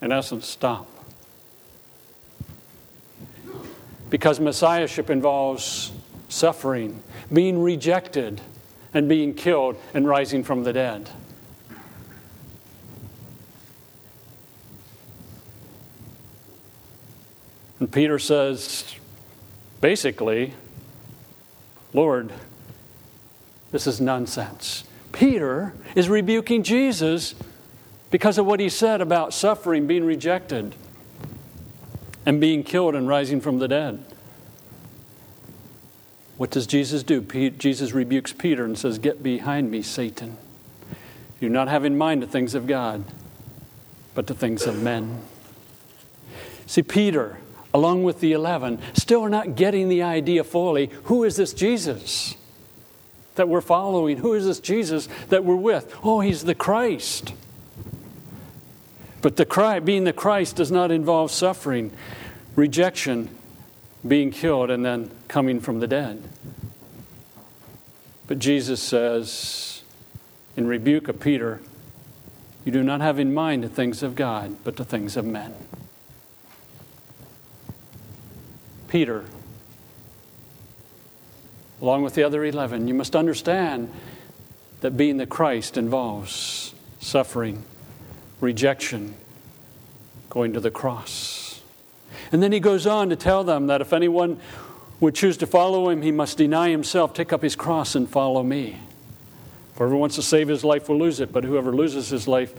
in 0.00 0.12
essence, 0.12 0.46
stop. 0.46 0.86
because 4.14 4.38
Messiahship 4.38 5.10
involves 5.10 5.90
suffering, 6.28 7.02
being 7.32 7.60
rejected, 7.60 8.40
and 8.92 9.08
being 9.08 9.34
killed 9.34 9.76
and 9.92 10.06
rising 10.06 10.44
from 10.44 10.62
the 10.62 10.72
dead. 10.72 11.10
And 17.80 17.90
Peter 17.90 18.20
says, 18.20 18.94
basically, 19.80 20.54
Lord, 21.94 22.32
this 23.70 23.86
is 23.86 24.00
nonsense. 24.00 24.84
Peter 25.12 25.72
is 25.94 26.08
rebuking 26.08 26.64
Jesus 26.64 27.34
because 28.10 28.36
of 28.36 28.44
what 28.44 28.60
he 28.60 28.68
said 28.68 29.00
about 29.00 29.32
suffering, 29.32 29.86
being 29.86 30.04
rejected 30.04 30.74
and 32.26 32.40
being 32.40 32.62
killed 32.62 32.94
and 32.94 33.08
rising 33.08 33.40
from 33.40 33.58
the 33.58 33.68
dead. 33.68 34.04
What 36.36 36.50
does 36.50 36.66
Jesus 36.66 37.04
do? 37.04 37.20
Jesus 37.20 37.92
rebukes 37.92 38.32
Peter 38.32 38.64
and 38.64 38.76
says, 38.76 38.98
Get 38.98 39.22
behind 39.22 39.70
me, 39.70 39.82
Satan. 39.82 40.36
You 41.40 41.48
not 41.48 41.68
have 41.68 41.84
in 41.84 41.96
mind 41.96 42.22
the 42.22 42.26
things 42.26 42.54
of 42.54 42.66
God, 42.66 43.04
but 44.14 44.26
the 44.26 44.34
things 44.34 44.66
of 44.66 44.82
men. 44.82 45.20
See, 46.66 46.82
Peter, 46.82 47.38
along 47.74 48.04
with 48.04 48.20
the 48.20 48.32
eleven, 48.32 48.78
still 48.94 49.22
are 49.22 49.28
not 49.28 49.56
getting 49.56 49.88
the 49.90 50.02
idea 50.02 50.44
fully 50.44 50.90
who 51.04 51.24
is 51.24 51.36
this 51.36 51.52
Jesus 51.52 52.36
that 53.34 53.48
we're 53.48 53.60
following? 53.60 54.18
Who 54.18 54.32
is 54.32 54.46
this 54.46 54.60
Jesus 54.60 55.08
that 55.28 55.44
we're 55.44 55.56
with? 55.56 55.92
Oh, 56.04 56.20
he's 56.20 56.44
the 56.44 56.54
Christ. 56.54 57.34
But 59.20 59.36
the 59.36 59.44
Christ, 59.44 59.84
being 59.84 60.04
the 60.04 60.12
Christ 60.12 60.56
does 60.56 60.70
not 60.70 60.90
involve 60.90 61.30
suffering, 61.30 61.90
rejection, 62.54 63.28
being 64.06 64.30
killed, 64.30 64.70
and 64.70 64.84
then 64.84 65.10
coming 65.26 65.60
from 65.60 65.80
the 65.80 65.86
dead. 65.86 66.22
But 68.26 68.38
Jesus 68.38 68.82
says, 68.82 69.82
in 70.56 70.66
rebuke 70.66 71.08
of 71.08 71.18
Peter, 71.20 71.60
you 72.64 72.70
do 72.70 72.82
not 72.82 73.00
have 73.00 73.18
in 73.18 73.34
mind 73.34 73.64
the 73.64 73.68
things 73.68 74.02
of 74.02 74.14
God, 74.14 74.58
but 74.62 74.76
the 74.76 74.84
things 74.84 75.16
of 75.16 75.24
men. 75.24 75.54
Peter, 78.94 79.24
along 81.82 82.04
with 82.04 82.14
the 82.14 82.22
other 82.22 82.44
11, 82.44 82.86
you 82.86 82.94
must 82.94 83.16
understand 83.16 83.92
that 84.82 84.96
being 84.96 85.16
the 85.16 85.26
Christ 85.26 85.76
involves 85.76 86.72
suffering 87.00 87.64
rejection, 88.40 89.16
going 90.30 90.52
to 90.52 90.60
the 90.60 90.70
cross. 90.70 91.60
And 92.30 92.40
then 92.40 92.52
he 92.52 92.60
goes 92.60 92.86
on 92.86 93.08
to 93.08 93.16
tell 93.16 93.42
them 93.42 93.66
that 93.66 93.80
if 93.80 93.92
anyone 93.92 94.38
would 95.00 95.16
choose 95.16 95.36
to 95.38 95.46
follow 95.48 95.88
him, 95.88 96.02
he 96.02 96.12
must 96.12 96.38
deny 96.38 96.70
himself, 96.70 97.12
take 97.14 97.32
up 97.32 97.42
his 97.42 97.56
cross, 97.56 97.96
and 97.96 98.08
follow 98.08 98.44
me. 98.44 98.78
Whoever 99.74 99.96
wants 99.96 100.14
to 100.14 100.22
save 100.22 100.46
his 100.46 100.62
life 100.62 100.88
will 100.88 101.00
lose 101.00 101.18
it, 101.18 101.32
but 101.32 101.42
whoever 101.42 101.74
loses 101.74 102.10
his 102.10 102.28
life 102.28 102.54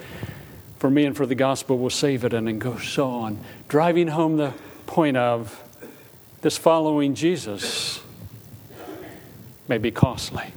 for 0.80 0.90
me 0.90 1.06
and 1.06 1.16
for 1.16 1.26
the 1.26 1.34
gospel 1.34 1.78
will 1.78 1.90
save 1.90 2.26
it, 2.26 2.34
and 2.34 2.46
then 2.46 2.60
goes 2.60 2.86
so 2.86 3.10
on. 3.10 3.40
Driving 3.70 4.10
home 4.10 4.36
the 4.36 4.54
point 4.86 5.16
of 5.16 5.62
this 6.46 6.60
following 6.60 7.16
Jesus 7.16 8.00
may 9.68 9.80
be 9.80 9.90
costly. 9.90 10.54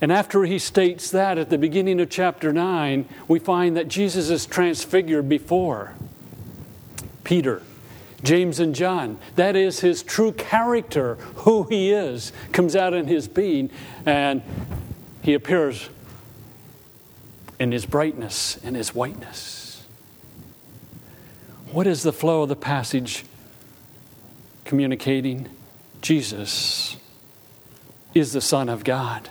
And 0.00 0.12
after 0.12 0.44
he 0.44 0.60
states 0.60 1.10
that 1.10 1.36
at 1.36 1.50
the 1.50 1.58
beginning 1.58 1.98
of 1.98 2.10
chapter 2.10 2.52
9, 2.52 3.08
we 3.26 3.40
find 3.40 3.76
that 3.76 3.88
Jesus 3.88 4.30
is 4.30 4.46
transfigured 4.46 5.28
before 5.28 5.94
Peter, 7.24 7.60
James, 8.22 8.60
and 8.60 8.72
John. 8.72 9.18
That 9.34 9.56
is 9.56 9.80
his 9.80 10.04
true 10.04 10.30
character, 10.30 11.16
who 11.38 11.64
he 11.64 11.90
is, 11.90 12.30
comes 12.52 12.76
out 12.76 12.94
in 12.94 13.08
his 13.08 13.26
being, 13.26 13.68
and 14.06 14.42
he 15.22 15.34
appears 15.34 15.88
in 17.58 17.72
his 17.72 17.84
brightness 17.84 18.60
and 18.62 18.76
his 18.76 18.94
whiteness. 18.94 19.61
What 21.72 21.86
is 21.86 22.02
the 22.02 22.12
flow 22.12 22.42
of 22.42 22.48
the 22.48 22.56
passage 22.56 23.24
communicating? 24.64 25.48
Jesus 26.00 26.96
is 28.14 28.32
the 28.32 28.40
Son 28.40 28.68
of 28.68 28.84
God 28.84 29.30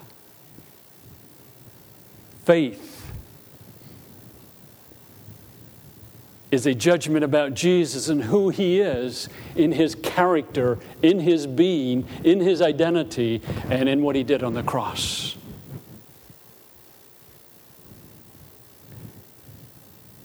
faith 2.52 3.12
is 6.52 6.66
a 6.66 6.74
judgment 6.74 7.24
about 7.24 7.54
Jesus 7.54 8.10
and 8.10 8.24
who 8.24 8.50
he 8.50 8.82
is 8.82 9.30
in 9.56 9.72
his 9.72 9.96
character, 9.96 10.78
in 11.02 11.20
his 11.20 11.48
being, 11.48 12.06
in 12.26 12.42
his 12.42 12.62
identity, 12.62 13.42
and 13.70 13.88
in 13.88 14.02
what 14.02 14.18
he 14.18 14.24
did 14.24 14.44
on 14.44 14.54
the 14.54 14.64
cross. 14.64 15.38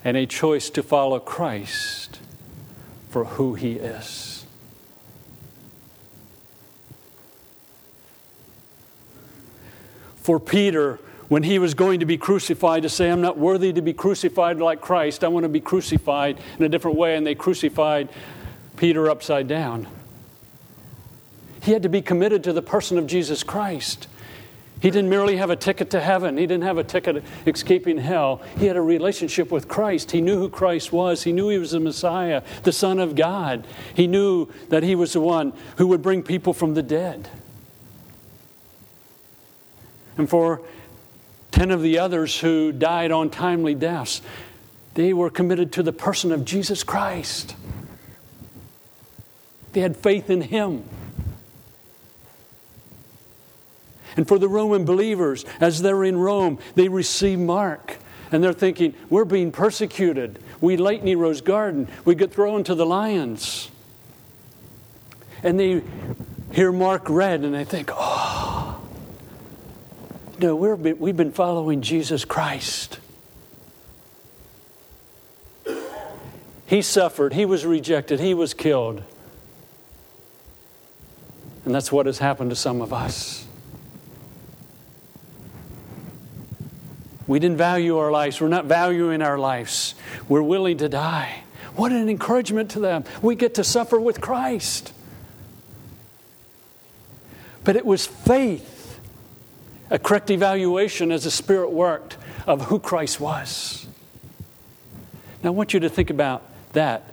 And 0.07 0.17
a 0.17 0.25
choice 0.25 0.71
to 0.71 0.85
follow 0.85 1.19
Christ 1.19 2.21
for 3.09 3.25
who 3.25 3.55
he 3.55 3.73
is. 3.73 4.47
For 10.15 10.39
Peter, 10.39 11.01
when 11.27 11.43
he 11.43 11.59
was 11.59 11.75
going 11.75 11.99
to 11.99 12.07
be 12.07 12.17
crucified 12.17 12.85
to 12.85 12.89
say, 12.89 13.11
I'm 13.11 13.21
not 13.21 13.37
worthy 13.37 13.73
to 13.73 13.83
be 13.83 13.93
crucified 13.93 14.59
like 14.59 14.81
Christ. 14.81 15.25
I 15.25 15.29
want 15.29 15.43
to 15.43 15.49
be 15.49 15.59
crucified 15.61 16.39
in 16.57 16.65
a 16.65 16.69
different 16.69 16.97
way. 16.97 17.17
And 17.17 17.27
they 17.27 17.35
crucified 17.35 18.09
Peter 18.77 19.11
upside 19.11 19.49
down. 19.49 19.89
He 21.65 21.73
had 21.73 21.83
to 21.83 21.89
be 21.89 22.01
committed 22.01 22.45
to 22.45 22.53
the 22.53 22.63
person 22.63 22.97
of 22.97 23.09
Jesus 23.09 23.43
Christ. 23.43 24.07
He 24.81 24.91
didn't 24.91 25.09
merely 25.09 25.37
have 25.37 25.51
a 25.51 25.57
ticket 25.57 25.91
to 25.91 26.01
heaven. 26.01 26.37
He 26.37 26.47
didn't 26.47 26.65
have 26.65 26.77
a 26.79 26.85
ticket 26.85 27.25
escaping 27.47 27.99
hell. 27.99 28.43
He 28.59 28.67
had 28.67 28.77
a 28.77 28.83
relationship 28.83 29.51
with 29.51 29.69
Christ. 29.69 30.11
He 30.11 30.21
knew 30.21 30.39
who 30.39 30.51
Christ 30.51 30.93
was. 30.93 31.23
He 31.23 31.33
knew 31.33 31.49
he 31.49 31.59
was 31.59 31.71
the 31.71 31.81
Messiah, 31.81 32.43
the 32.63 32.73
Son 32.73 32.99
of 32.99 33.15
God. 33.15 33.67
He 33.95 34.07
knew 34.07 34.49
that 34.69 34.83
he 34.83 34.95
was 34.95 35.15
the 35.15 35.21
one 35.21 35.55
who 35.79 35.87
would 35.87 36.03
bring 36.03 36.23
people 36.23 36.53
from 36.53 36.75
the 36.75 36.83
dead. 36.83 37.31
And 40.19 40.29
for 40.29 40.61
Ten 41.57 41.71
of 41.71 41.81
the 41.81 41.99
others 41.99 42.39
who 42.39 42.71
died 42.71 43.11
on 43.11 43.31
timely 43.31 43.75
deaths, 43.75 44.21
they 44.93 45.15
were 45.15 45.31
committed 45.31 45.73
to 45.73 45.83
the 45.83 45.91
person 45.91 46.31
of 46.31 46.45
Jesus 46.45 46.85
Christ. 46.85 47.57
They 49.73 49.81
had 49.81 49.97
faith 49.97 50.29
in 50.29 50.43
Him. 50.43 50.85
And 54.17 54.27
for 54.27 54.39
the 54.39 54.49
Roman 54.49 54.85
believers, 54.85 55.45
as 55.61 55.83
they're 55.83 56.05
in 56.05 56.17
Rome, 56.17 56.59
they 56.75 56.89
receive 56.89 57.39
Mark. 57.39 57.99
And 58.33 58.43
they're 58.43 58.53
thinking, 58.53 58.95
we're 59.09 59.25
being 59.25 59.53
persecuted. 59.53 60.39
We 60.61 60.77
light 60.77 61.05
Nero's 61.05 61.41
garden. 61.41 61.89
We 62.05 62.15
get 62.15 62.33
thrown 62.33 62.65
to 62.65 62.75
the 62.75 62.87
lions. 62.87 63.71
And 65.43 65.61
they 65.61 65.83
hear 66.53 66.73
Mark 66.73 67.09
read 67.09 67.45
and 67.45 67.55
they 67.55 67.65
think, 67.65 67.91
oh, 67.93 68.81
no, 70.39 70.57
we're, 70.57 70.75
we've 70.75 71.17
been 71.17 71.33
following 71.33 71.83
Jesus 71.83 72.25
Christ. 72.25 72.99
He 76.67 76.83
suffered, 76.83 77.33
he 77.33 77.45
was 77.45 77.65
rejected, 77.65 78.19
he 78.19 78.35
was 78.35 78.53
killed. 78.53 79.05
And 81.65 81.75
that's 81.75 81.93
what 81.93 82.07
has 82.07 82.19
happened 82.19 82.51
to 82.51 82.57
some 82.57 82.81
of 82.81 82.93
us. 82.93 83.46
We 87.27 87.39
didn't 87.39 87.57
value 87.57 87.99
our 87.99 88.11
lives. 88.11 88.41
We're 88.41 88.49
not 88.49 88.67
valuing 88.67 89.23
our 89.23 89.39
lives. 89.39 89.95
We're 90.29 90.43
willing 90.43 90.79
to 90.79 90.89
die. 90.89 91.43
What 91.75 91.93
an 91.93 92.09
encouragement 92.09 92.71
to 92.73 92.81
them. 92.81 93.05
We 93.21 93.35
get 93.35 93.55
to 93.55 93.65
suffer 93.65 94.01
with 94.01 94.21
Christ. 94.21 94.93
But 97.65 97.77
it 97.77 97.85
was 97.85 98.07
faith, 98.07 99.01
a 99.91 99.99
correct 99.99 100.31
evaluation 100.31 101.11
as 101.11 101.25
the 101.25 101.31
Spirit 101.31 101.73
worked 101.73 102.17
of 102.47 102.67
who 102.67 102.79
Christ 102.79 103.21
was. 103.21 103.87
Now, 105.43 105.51
I 105.51 105.53
want 105.53 105.75
you 105.75 105.81
to 105.81 105.89
think 105.89 106.11
about 106.11 106.43
that 106.73 107.11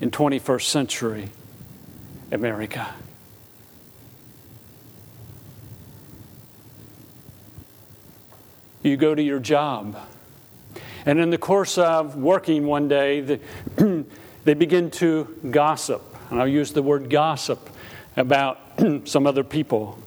in 0.00 0.10
21st 0.10 0.62
century 0.62 1.30
America. 2.30 2.94
You 8.84 8.96
go 8.96 9.14
to 9.14 9.22
your 9.22 9.40
job, 9.40 9.96
and 11.06 11.18
in 11.18 11.30
the 11.30 11.38
course 11.38 11.78
of 11.78 12.16
working 12.16 12.66
one 12.66 12.86
day, 12.86 13.20
the, 13.20 13.40
they 14.44 14.54
begin 14.54 14.90
to 14.92 15.24
gossip. 15.50 16.02
And 16.30 16.40
I'll 16.40 16.48
use 16.48 16.72
the 16.72 16.82
word 16.82 17.10
gossip 17.10 17.70
about 18.16 18.58
some 19.04 19.26
other 19.26 19.42
people. 19.42 19.98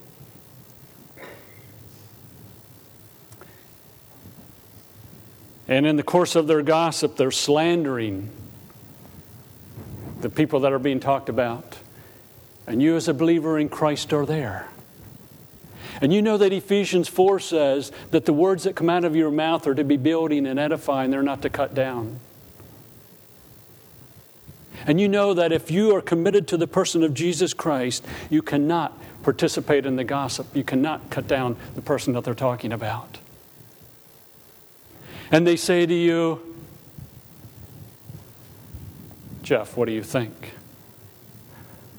And 5.68 5.86
in 5.86 5.96
the 5.98 6.04
course 6.04 6.36
of 6.36 6.48
their 6.48 6.62
gossip, 6.62 7.18
they're 7.18 7.32
slandering 7.32 8.30
the 10.22 10.30
people 10.30 10.62
that 10.62 10.72
are 10.72 10.80
being 10.80 11.00
talked 11.00 11.30
about. 11.30 11.78
And 12.66 12.82
you, 12.82 12.96
as 12.96 13.08
a 13.08 13.14
believer 13.14 13.60
in 13.60 13.70
Christ, 13.70 14.14
are 14.14 14.26
there. 14.26 14.68
And 16.02 16.14
you 16.14 16.22
know 16.22 16.38
that 16.38 16.54
Ephesians 16.54 17.08
4 17.08 17.40
says 17.40 17.92
that 18.12 18.26
the 18.26 18.34
words 18.34 18.64
that 18.64 18.76
come 18.76 18.90
out 18.90 19.04
of 19.04 19.16
your 19.16 19.32
mouth 19.32 19.66
are 19.68 19.76
to 19.76 19.84
be 19.84 19.98
building 19.98 20.46
and 20.46 20.60
edifying, 20.60 21.12
they're 21.12 21.24
not 21.24 21.42
to 21.42 21.50
cut 21.50 21.74
down. 21.74 22.20
And 24.86 25.02
you 25.02 25.08
know 25.08 25.34
that 25.34 25.52
if 25.52 25.72
you 25.72 25.96
are 25.96 26.02
committed 26.02 26.48
to 26.50 26.58
the 26.58 26.68
person 26.68 27.04
of 27.04 27.14
Jesus 27.14 27.54
Christ, 27.54 28.06
you 28.30 28.42
cannot 28.42 28.98
participate 29.24 29.86
in 29.86 29.96
the 29.96 30.04
gossip. 30.04 30.56
You 30.56 30.64
cannot 30.64 31.10
cut 31.10 31.28
down 31.28 31.58
the 31.76 31.82
person 31.82 32.14
that 32.14 32.24
they're 32.24 32.34
talking 32.34 32.72
about 32.72 33.18
and 35.32 35.46
they 35.46 35.56
say 35.56 35.86
to 35.86 35.94
you, 35.94 36.42
Jeff, 39.44 39.78
what 39.78 39.86
do 39.86 39.92
you 39.92 40.04
think? 40.04 40.54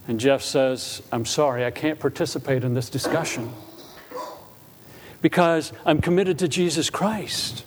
And 0.06 0.18
Jeff 0.18 0.42
says, 0.42 1.02
I'm 1.12 1.26
sorry, 1.26 1.64
I 1.64 1.70
can't 1.70 1.98
participate 1.98 2.64
in 2.64 2.74
this 2.74 2.88
discussion 2.88 3.52
because 5.20 5.72
I'm 5.84 6.00
committed 6.00 6.38
to 6.40 6.48
Jesus 6.48 6.90
Christ. 6.90 7.64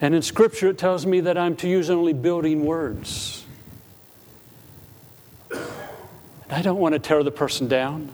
And 0.00 0.14
in 0.14 0.22
Scripture, 0.22 0.68
it 0.68 0.78
tells 0.78 1.06
me 1.06 1.20
that 1.20 1.38
I'm 1.38 1.54
to 1.56 1.68
use 1.68 1.88
only 1.88 2.12
building 2.12 2.64
words. 2.64 3.44
I 6.50 6.60
don't 6.60 6.78
want 6.78 6.94
to 6.94 6.98
tear 6.98 7.22
the 7.22 7.30
person 7.30 7.68
down. 7.68 8.10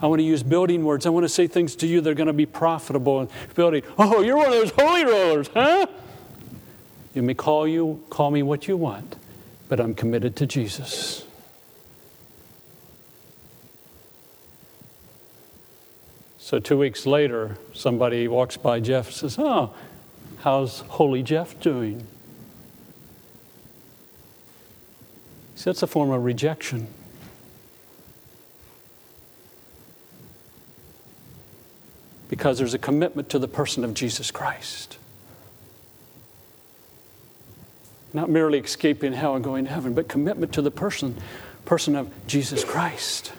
I 0.00 0.06
want 0.06 0.18
to 0.18 0.24
use 0.24 0.42
building 0.42 0.84
words. 0.84 1.06
I 1.06 1.10
want 1.10 1.24
to 1.24 1.28
say 1.28 1.46
things 1.46 1.74
to 1.76 1.86
you 1.86 2.00
that 2.00 2.10
are 2.10 2.14
going 2.14 2.26
to 2.26 2.32
be 2.32 2.46
profitable 2.46 3.20
and 3.20 3.30
building. 3.54 3.82
Oh, 3.98 4.20
you're 4.20 4.36
one 4.36 4.46
of 4.46 4.52
those 4.52 4.70
holy 4.70 5.04
rollers, 5.04 5.48
huh? 5.54 5.86
You 7.14 7.22
may 7.22 7.34
call 7.34 7.68
you 7.68 8.02
call 8.10 8.30
me 8.30 8.42
what 8.42 8.68
you 8.68 8.76
want, 8.76 9.16
but 9.68 9.80
I'm 9.80 9.94
committed 9.94 10.36
to 10.36 10.46
Jesus. 10.46 11.24
So 16.42 16.58
two 16.58 16.76
weeks 16.76 17.06
later, 17.06 17.56
somebody 17.72 18.26
walks 18.26 18.56
by 18.56 18.80
Jeff 18.80 19.06
and 19.06 19.14
says, 19.14 19.38
Oh, 19.38 19.72
how's 20.40 20.80
Holy 20.80 21.22
Jeff 21.22 21.58
doing? 21.60 22.04
See, 25.54 25.70
that's 25.70 25.84
a 25.84 25.86
form 25.86 26.10
of 26.10 26.24
rejection. 26.24 26.88
because 32.28 32.56
there's 32.56 32.72
a 32.72 32.78
commitment 32.78 33.28
to 33.28 33.38
the 33.38 33.46
person 33.46 33.84
of 33.84 33.92
Jesus 33.92 34.30
Christ. 34.30 34.96
Not 38.14 38.30
merely 38.30 38.58
escaping 38.58 39.12
hell 39.12 39.34
and 39.34 39.44
going 39.44 39.66
to 39.66 39.70
heaven, 39.70 39.92
but 39.92 40.08
commitment 40.08 40.50
to 40.54 40.62
the 40.62 40.70
person, 40.70 41.18
person 41.66 41.94
of 41.94 42.10
Jesus 42.26 42.64
Christ. 42.64 43.32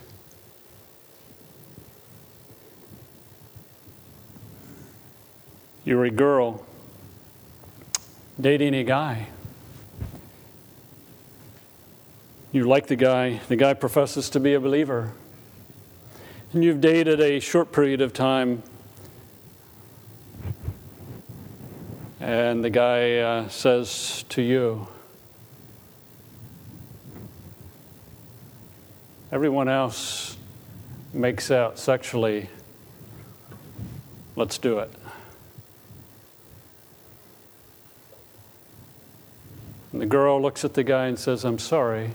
You're 5.85 6.05
a 6.05 6.11
girl 6.11 6.65
dating 8.39 8.73
a 8.73 8.83
guy. 8.83 9.27
You 12.51 12.63
like 12.65 12.87
the 12.87 12.95
guy, 12.95 13.41
the 13.47 13.55
guy 13.55 13.73
professes 13.73 14.29
to 14.31 14.39
be 14.39 14.53
a 14.53 14.59
believer. 14.59 15.11
And 16.53 16.63
you've 16.63 16.81
dated 16.81 17.19
a 17.19 17.39
short 17.39 17.71
period 17.71 18.01
of 18.01 18.13
time 18.13 18.63
And 22.23 22.63
the 22.63 22.69
guy 22.69 23.17
uh, 23.17 23.49
says 23.49 24.23
to 24.29 24.41
you, 24.41 24.87
everyone 29.29 29.67
else 29.67 30.37
makes 31.11 31.51
out 31.51 31.77
sexually, 31.77 32.49
let's 34.37 34.57
do 34.57 34.79
it. 34.79 34.89
And 39.93 40.01
the 40.01 40.06
girl 40.06 40.41
looks 40.41 40.65
at 40.65 40.73
the 40.73 40.84
guy 40.84 41.06
and 41.06 41.17
says, 41.17 41.45
I'm 41.45 41.60
sorry. 41.60 42.12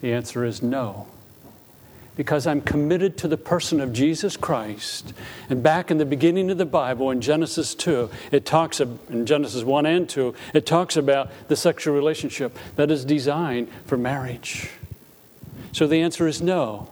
The 0.00 0.12
answer 0.12 0.44
is 0.44 0.62
no 0.62 1.06
because 2.16 2.46
I'm 2.46 2.60
committed 2.60 3.16
to 3.18 3.28
the 3.28 3.36
person 3.36 3.80
of 3.80 3.92
Jesus 3.92 4.36
Christ. 4.36 5.14
And 5.48 5.62
back 5.62 5.90
in 5.90 5.98
the 5.98 6.04
beginning 6.04 6.50
of 6.50 6.58
the 6.58 6.66
Bible, 6.66 7.10
in 7.10 7.20
Genesis 7.20 7.74
2, 7.74 8.10
it 8.30 8.44
talks, 8.44 8.80
in 8.80 9.24
Genesis 9.24 9.64
1 9.64 9.86
and 9.86 10.08
2, 10.08 10.34
it 10.52 10.66
talks 10.66 10.96
about 10.96 11.30
the 11.48 11.56
sexual 11.56 11.94
relationship 11.94 12.56
that 12.76 12.90
is 12.90 13.04
designed 13.04 13.68
for 13.86 13.96
marriage. 13.96 14.70
So 15.72 15.86
the 15.86 16.02
answer 16.02 16.26
is 16.26 16.42
no. 16.42 16.90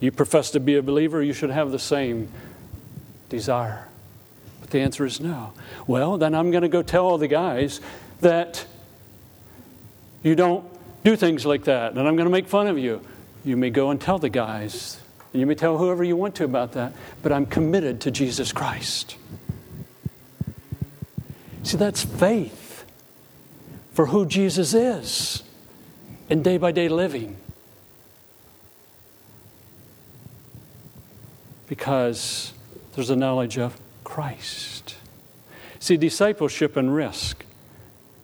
You 0.00 0.10
profess 0.10 0.50
to 0.52 0.60
be 0.60 0.76
a 0.76 0.82
believer, 0.82 1.22
you 1.22 1.34
should 1.34 1.50
have 1.50 1.72
the 1.72 1.78
same 1.78 2.30
desire. 3.28 3.89
The 4.70 4.80
answer 4.80 5.04
is 5.04 5.20
no. 5.20 5.52
Well, 5.86 6.16
then 6.16 6.34
I'm 6.34 6.50
going 6.50 6.62
to 6.62 6.68
go 6.68 6.82
tell 6.82 7.04
all 7.04 7.18
the 7.18 7.28
guys 7.28 7.80
that 8.20 8.64
you 10.22 10.34
don't 10.34 10.64
do 11.04 11.16
things 11.16 11.44
like 11.44 11.64
that, 11.64 11.92
and 11.92 12.00
I'm 12.00 12.16
going 12.16 12.26
to 12.26 12.32
make 12.32 12.46
fun 12.46 12.66
of 12.66 12.78
you. 12.78 13.04
You 13.44 13.56
may 13.56 13.70
go 13.70 13.90
and 13.90 14.00
tell 14.00 14.18
the 14.18 14.28
guys, 14.28 15.00
you 15.32 15.46
may 15.46 15.54
tell 15.54 15.78
whoever 15.78 16.04
you 16.04 16.14
want 16.16 16.34
to 16.36 16.44
about 16.44 16.72
that, 16.72 16.92
but 17.22 17.32
I'm 17.32 17.46
committed 17.46 18.00
to 18.02 18.10
Jesus 18.10 18.52
Christ. 18.52 19.16
See, 21.62 21.76
that's 21.76 22.02
faith 22.02 22.84
for 23.92 24.06
who 24.06 24.26
Jesus 24.26 24.72
is 24.74 25.42
in 26.28 26.42
day 26.42 26.58
by 26.58 26.70
day 26.72 26.88
living. 26.88 27.36
Because 31.66 32.52
there's 32.94 33.10
a 33.10 33.16
knowledge 33.16 33.58
of 33.58 33.78
Christ. 34.10 34.96
See, 35.78 35.96
discipleship 35.96 36.76
and 36.76 36.92
risk 36.92 37.44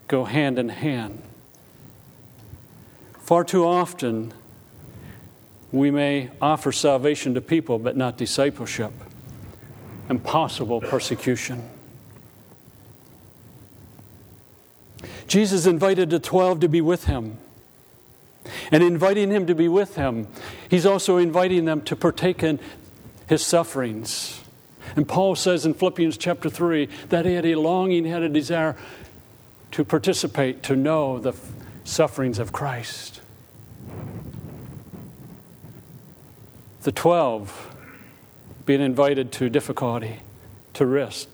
go 0.08 0.24
hand 0.24 0.58
in 0.58 0.68
hand. 0.68 1.22
Far 3.20 3.44
too 3.44 3.64
often, 3.64 4.34
we 5.70 5.92
may 5.92 6.30
offer 6.42 6.72
salvation 6.72 7.34
to 7.34 7.40
people, 7.40 7.78
but 7.78 7.96
not 7.96 8.16
discipleship 8.16 8.92
and 10.08 10.24
possible 10.24 10.80
persecution. 10.80 11.70
Jesus 15.28 15.66
invited 15.66 16.10
the 16.10 16.18
12 16.18 16.58
to 16.60 16.68
be 16.68 16.80
with 16.80 17.04
him. 17.04 17.38
and 18.72 18.82
inviting 18.82 19.30
him 19.30 19.46
to 19.46 19.54
be 19.54 19.68
with 19.68 19.94
him. 19.94 20.26
He's 20.68 20.84
also 20.84 21.16
inviting 21.16 21.64
them 21.64 21.80
to 21.82 21.94
partake 21.94 22.42
in 22.42 22.58
his 23.28 23.46
sufferings. 23.46 24.35
And 24.94 25.08
Paul 25.08 25.34
says 25.34 25.66
in 25.66 25.74
Philippians 25.74 26.16
chapter 26.16 26.48
3 26.48 26.88
that 27.08 27.26
he 27.26 27.34
had 27.34 27.46
a 27.46 27.56
longing, 27.56 28.04
had 28.04 28.22
a 28.22 28.28
desire 28.28 28.76
to 29.72 29.84
participate, 29.84 30.62
to 30.64 30.76
know 30.76 31.18
the 31.18 31.34
sufferings 31.84 32.38
of 32.38 32.52
Christ. 32.52 33.20
The 36.82 36.92
12 36.92 37.74
being 38.64 38.80
invited 38.80 39.32
to 39.32 39.48
difficulty, 39.48 40.20
to 40.74 40.86
risk, 40.86 41.28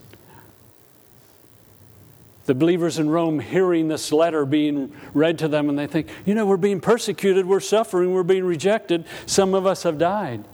the 2.47 2.55
believers 2.55 2.99
in 2.99 3.09
Rome 3.09 3.39
hearing 3.39 3.89
this 3.89 4.13
letter 4.13 4.45
being 4.45 4.93
read 5.15 5.39
to 5.39 5.49
them, 5.49 5.69
and 5.69 5.79
they 5.79 5.87
think, 5.87 6.09
you 6.27 6.35
know, 6.35 6.45
we're 6.45 6.57
being 6.57 6.81
persecuted, 6.81 7.47
we're 7.47 7.61
suffering, 7.61 8.13
we're 8.13 8.25
being 8.25 8.45
rejected, 8.45 9.05
some 9.27 9.55
of 9.55 9.67
us 9.67 9.85
have 9.85 9.99
died. 9.99 10.45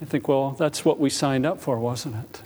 They 0.00 0.06
think, 0.06 0.28
well, 0.28 0.50
that's 0.50 0.84
what 0.84 0.98
we 0.98 1.10
signed 1.10 1.46
up 1.46 1.60
for, 1.60 1.78
wasn't 1.78 2.16
it? 2.16 2.42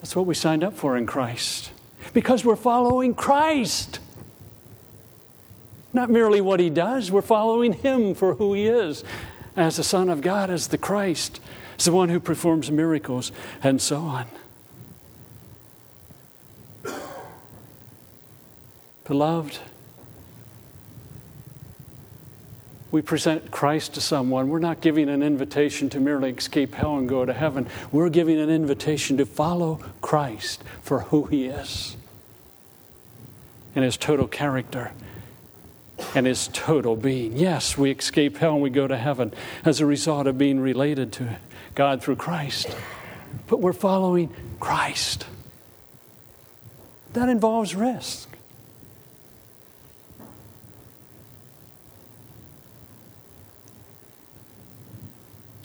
That's 0.00 0.14
what 0.14 0.26
we 0.26 0.34
signed 0.34 0.62
up 0.62 0.74
for 0.74 0.96
in 0.96 1.06
Christ. 1.06 1.70
Because 2.12 2.44
we're 2.44 2.56
following 2.56 3.14
Christ. 3.14 4.00
Not 5.92 6.10
merely 6.10 6.40
what 6.40 6.60
he 6.60 6.70
does, 6.70 7.10
we're 7.10 7.22
following 7.22 7.72
him 7.72 8.14
for 8.14 8.34
who 8.34 8.52
he 8.52 8.66
is 8.66 9.04
as 9.56 9.76
the 9.76 9.84
Son 9.84 10.08
of 10.08 10.20
God, 10.20 10.50
as 10.50 10.68
the 10.68 10.78
Christ, 10.78 11.40
as 11.78 11.84
the 11.84 11.92
one 11.92 12.08
who 12.08 12.18
performs 12.18 12.70
miracles, 12.70 13.30
and 13.62 13.80
so 13.80 13.98
on. 13.98 14.26
Beloved, 19.04 19.58
we 22.94 23.02
present 23.02 23.50
Christ 23.50 23.94
to 23.94 24.00
someone, 24.00 24.48
we're 24.48 24.60
not 24.60 24.80
giving 24.80 25.08
an 25.08 25.20
invitation 25.20 25.90
to 25.90 25.98
merely 25.98 26.30
escape 26.30 26.76
hell 26.76 26.96
and 26.96 27.08
go 27.08 27.24
to 27.24 27.32
heaven. 27.32 27.66
We're 27.90 28.08
giving 28.08 28.38
an 28.38 28.48
invitation 28.48 29.16
to 29.16 29.26
follow 29.26 29.80
Christ 30.00 30.62
for 30.80 31.00
who 31.00 31.24
he 31.24 31.46
is 31.46 31.96
and 33.74 33.84
his 33.84 33.96
total 33.96 34.28
character 34.28 34.92
and 36.14 36.24
his 36.24 36.46
total 36.52 36.94
being. 36.94 37.36
Yes, 37.36 37.76
we 37.76 37.90
escape 37.90 38.36
hell 38.36 38.52
and 38.52 38.62
we 38.62 38.70
go 38.70 38.86
to 38.86 38.96
heaven 38.96 39.34
as 39.64 39.80
a 39.80 39.86
result 39.86 40.28
of 40.28 40.38
being 40.38 40.60
related 40.60 41.10
to 41.14 41.38
God 41.74 42.00
through 42.00 42.14
Christ. 42.14 42.76
But 43.48 43.58
we're 43.58 43.72
following 43.72 44.32
Christ. 44.60 45.26
That 47.12 47.28
involves 47.28 47.74
risk. 47.74 48.33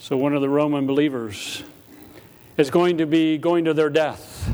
So, 0.01 0.15
one 0.15 0.33
of 0.33 0.41
the 0.41 0.47
Roman 0.47 0.87
believers 0.87 1.61
is 2.55 2.69
going 2.71 2.99
to 2.99 3.05
be 3.05 3.37
going 3.37 3.65
to 3.65 3.73
their 3.73 3.89
death. 3.89 4.49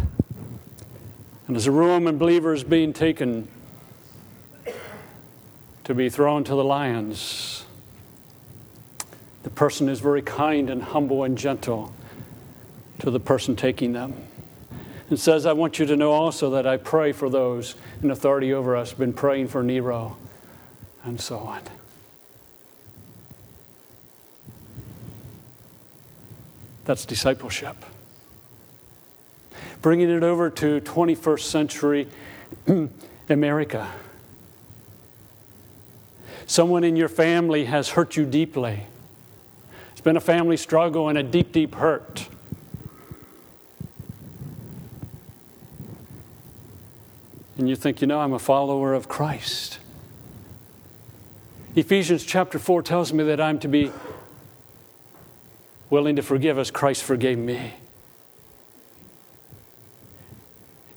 And 1.48 1.56
as 1.56 1.68
a 1.68 1.72
Roman 1.72 2.18
believer 2.18 2.52
is 2.52 2.64
being 2.64 2.94
taken 2.94 3.48
to 5.84 5.94
be 5.94 6.10
thrown 6.10 6.44
to 6.46 6.56
the 6.56 6.64
lions, 6.64 7.64
the 9.44 9.52
person 9.52 9.88
is 9.88 10.00
very 10.00 10.24
kind 10.24 10.68
and 10.68 10.82
humble 10.82 11.24
and 11.24 11.38
gentle 11.38 11.94
to 12.98 13.12
the 13.12 13.20
person 13.20 13.56
taking 13.56 13.94
them. 13.94 14.16
And 15.12 15.20
says, 15.20 15.46
I 15.46 15.54
want 15.54 15.78
you 15.78 15.86
to 15.86 15.96
know 15.96 16.12
also 16.12 16.50
that 16.50 16.66
I 16.66 16.78
pray 16.78 17.12
for 17.12 17.30
those 17.30 17.76
in 18.02 18.10
authority 18.10 18.52
over 18.52 18.76
us, 18.76 18.94
been 18.94 19.14
praying 19.14 19.50
for 19.50 19.62
Nero, 19.62 20.18
and 21.04 21.22
so 21.22 21.38
on. 21.38 21.62
That's 26.86 27.06
discipleship. 27.06 27.76
Bringing 29.82 30.10
it 30.10 30.24
over 30.24 30.50
to 30.52 30.82
21st 30.82 31.40
century 31.40 32.08
America. 33.30 33.92
Someone 36.46 36.84
in 36.84 36.96
your 36.96 37.10
family 37.10 37.66
has 37.66 37.90
hurt 37.90 38.16
you 38.16 38.26
deeply. 38.26 38.84
It's 39.92 40.02
been 40.02 40.16
a 40.16 40.22
family 40.22 40.58
struggle 40.58 41.10
and 41.10 41.18
a 41.18 41.24
deep, 41.24 41.52
deep 41.52 41.76
hurt. 41.76 42.28
And 47.58 47.68
you 47.68 47.76
think, 47.76 48.02
you 48.02 48.08
know, 48.08 48.20
I'm 48.20 48.34
a 48.34 48.40
follower 48.40 48.94
of 48.94 49.08
Christ. 49.08 49.80
Ephesians 51.76 52.24
chapter 52.24 52.60
4 52.60 52.84
tells 52.84 53.12
me 53.12 53.24
that 53.24 53.42
I'm 53.42 53.60
to 53.60 53.68
be 53.68 53.92
willing 55.96 56.18
to 56.18 56.22
forgive 56.22 56.60
as 56.60 56.72
Christ 56.72 57.04
forgave 57.04 57.38
me. 57.38 57.74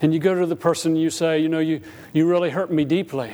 And 0.01 0.13
you 0.13 0.19
go 0.19 0.35
to 0.35 0.45
the 0.45 0.57
person 0.57 0.93
and 0.93 1.01
you 1.01 1.09
say, 1.09 1.39
You 1.39 1.49
know, 1.49 1.61
you, 1.61 1.83
you 2.13 2.29
really 2.29 2.51
hurt 2.51 2.69
me 2.73 2.85
deeply. 2.85 3.33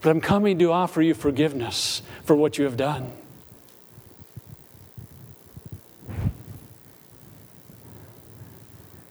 But 0.00 0.10
I'm 0.10 0.20
coming 0.20 0.58
to 0.58 0.72
offer 0.72 1.00
you 1.00 1.14
forgiveness 1.14 2.02
for 2.24 2.34
what 2.34 2.58
you 2.58 2.64
have 2.64 2.76
done. 2.76 3.12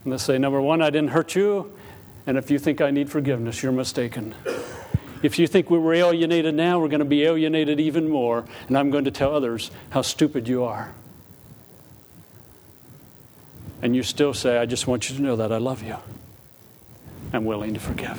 And 0.03 0.11
they 0.11 0.17
say, 0.17 0.37
Number 0.37 0.59
one, 0.59 0.81
I 0.81 0.89
didn't 0.89 1.11
hurt 1.11 1.33
you. 1.33 1.71
And 2.27 2.37
if 2.37 2.51
you 2.51 2.59
think 2.59 2.81
I 2.81 2.91
need 2.91 3.09
forgiveness, 3.09 3.63
you're 3.63 3.71
mistaken. 3.71 4.35
If 5.21 5.37
you 5.37 5.47
think 5.47 5.69
we 5.69 5.77
were 5.77 5.93
alienated 5.93 6.55
now, 6.55 6.79
we're 6.79 6.87
going 6.87 6.99
to 6.99 7.05
be 7.05 7.23
alienated 7.23 7.79
even 7.79 8.09
more, 8.09 8.45
and 8.67 8.77
I'm 8.77 8.89
going 8.89 9.05
to 9.05 9.11
tell 9.11 9.35
others 9.35 9.69
how 9.89 10.01
stupid 10.01 10.47
you 10.47 10.63
are. 10.63 10.93
And 13.81 13.95
you 13.95 14.03
still 14.03 14.33
say, 14.33 14.57
I 14.57 14.65
just 14.65 14.87
want 14.87 15.09
you 15.09 15.15
to 15.17 15.21
know 15.21 15.35
that 15.35 15.51
I 15.51 15.57
love 15.57 15.83
you. 15.83 15.97
I'm 17.33 17.45
willing 17.45 17.73
to 17.73 17.79
forgive. 17.79 18.17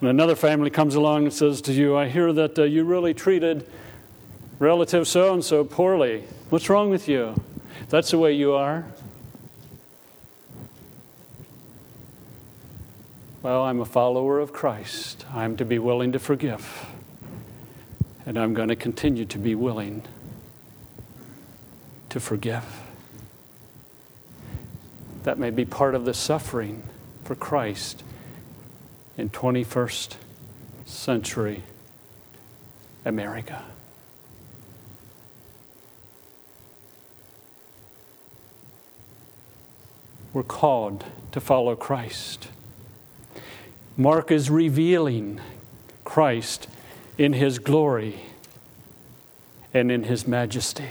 When 0.00 0.10
another 0.10 0.36
family 0.36 0.70
comes 0.70 0.94
along 0.94 1.24
and 1.24 1.32
says 1.32 1.60
to 1.62 1.72
you, 1.72 1.96
I 1.96 2.08
hear 2.08 2.32
that 2.32 2.58
uh, 2.58 2.62
you 2.62 2.84
really 2.84 3.14
treated 3.14 3.68
relative 4.60 5.08
so 5.08 5.34
and 5.34 5.44
so 5.44 5.64
poorly. 5.64 6.24
What's 6.50 6.68
wrong 6.68 6.90
with 6.90 7.08
you? 7.08 7.34
that's 7.88 8.10
the 8.10 8.18
way 8.18 8.32
you 8.32 8.52
are, 8.52 8.84
Well, 13.40 13.62
I'm 13.62 13.78
a 13.80 13.84
follower 13.84 14.40
of 14.40 14.52
Christ. 14.52 15.24
I'm 15.32 15.56
to 15.58 15.64
be 15.64 15.78
willing 15.78 16.10
to 16.10 16.18
forgive. 16.18 16.86
And 18.26 18.36
I'm 18.36 18.52
going 18.52 18.68
to 18.68 18.74
continue 18.74 19.24
to 19.26 19.38
be 19.38 19.54
willing 19.54 20.02
to 22.08 22.18
forgive. 22.18 22.64
That 25.22 25.38
may 25.38 25.50
be 25.50 25.64
part 25.64 25.94
of 25.94 26.04
the 26.04 26.14
suffering 26.14 26.82
for 27.22 27.36
Christ 27.36 28.02
in 29.16 29.30
21st 29.30 30.16
century 30.84 31.62
America. 33.04 33.62
We're 40.32 40.42
called 40.42 41.04
to 41.30 41.40
follow 41.40 41.76
Christ. 41.76 42.48
Mark 44.00 44.30
is 44.30 44.48
revealing 44.48 45.40
Christ 46.04 46.68
in 47.18 47.32
his 47.32 47.58
glory 47.58 48.20
and 49.74 49.90
in 49.90 50.04
his 50.04 50.24
majesty. 50.24 50.90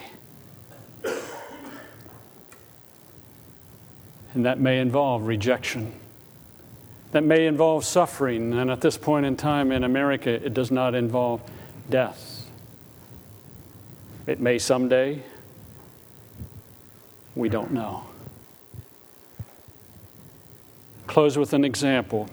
And 4.34 4.46
that 4.46 4.60
may 4.60 4.80
involve 4.80 5.26
rejection. 5.26 5.94
That 7.14 7.24
may 7.24 7.48
involve 7.48 7.86
suffering. 7.86 8.54
And 8.54 8.70
at 8.70 8.82
this 8.82 8.98
point 8.98 9.26
in 9.26 9.38
time 9.38 9.72
in 9.72 9.86
America, 9.86 10.30
it 10.30 10.54
does 10.54 10.70
not 10.70 10.94
involve 10.94 11.42
death. 11.90 12.46
It 14.28 14.42
may 14.42 14.60
someday. 14.60 15.24
We 17.36 17.48
don't 17.48 17.72
know. 17.72 18.04
Close 21.08 21.38
with 21.38 21.54
an 21.54 21.64
example 21.64 22.30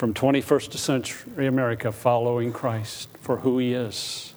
from 0.00 0.14
21st 0.14 0.78
century 0.78 1.46
America 1.46 1.92
following 1.92 2.54
Christ 2.54 3.10
for 3.20 3.36
who 3.36 3.58
he 3.58 3.74
is. 3.74 4.32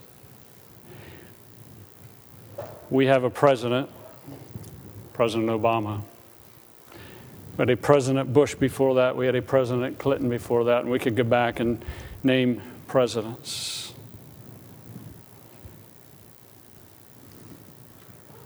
We 2.90 3.06
have 3.06 3.24
a 3.24 3.30
president, 3.30 3.90
President 5.14 5.50
Obama. 5.50 6.02
We 6.92 7.62
had 7.62 7.70
a 7.70 7.78
President 7.78 8.34
Bush 8.34 8.56
before 8.56 8.96
that. 8.96 9.16
We 9.16 9.26
had 9.26 9.36
a 9.36 9.42
President 9.42 10.00
Clinton 10.00 10.28
before 10.28 10.66
that. 10.66 10.82
And 10.82 10.92
we 10.92 11.00
could 11.00 11.16
go 11.16 11.24
back 11.24 11.62
and 11.62 11.82
name 12.24 12.62
presidents. 12.88 13.94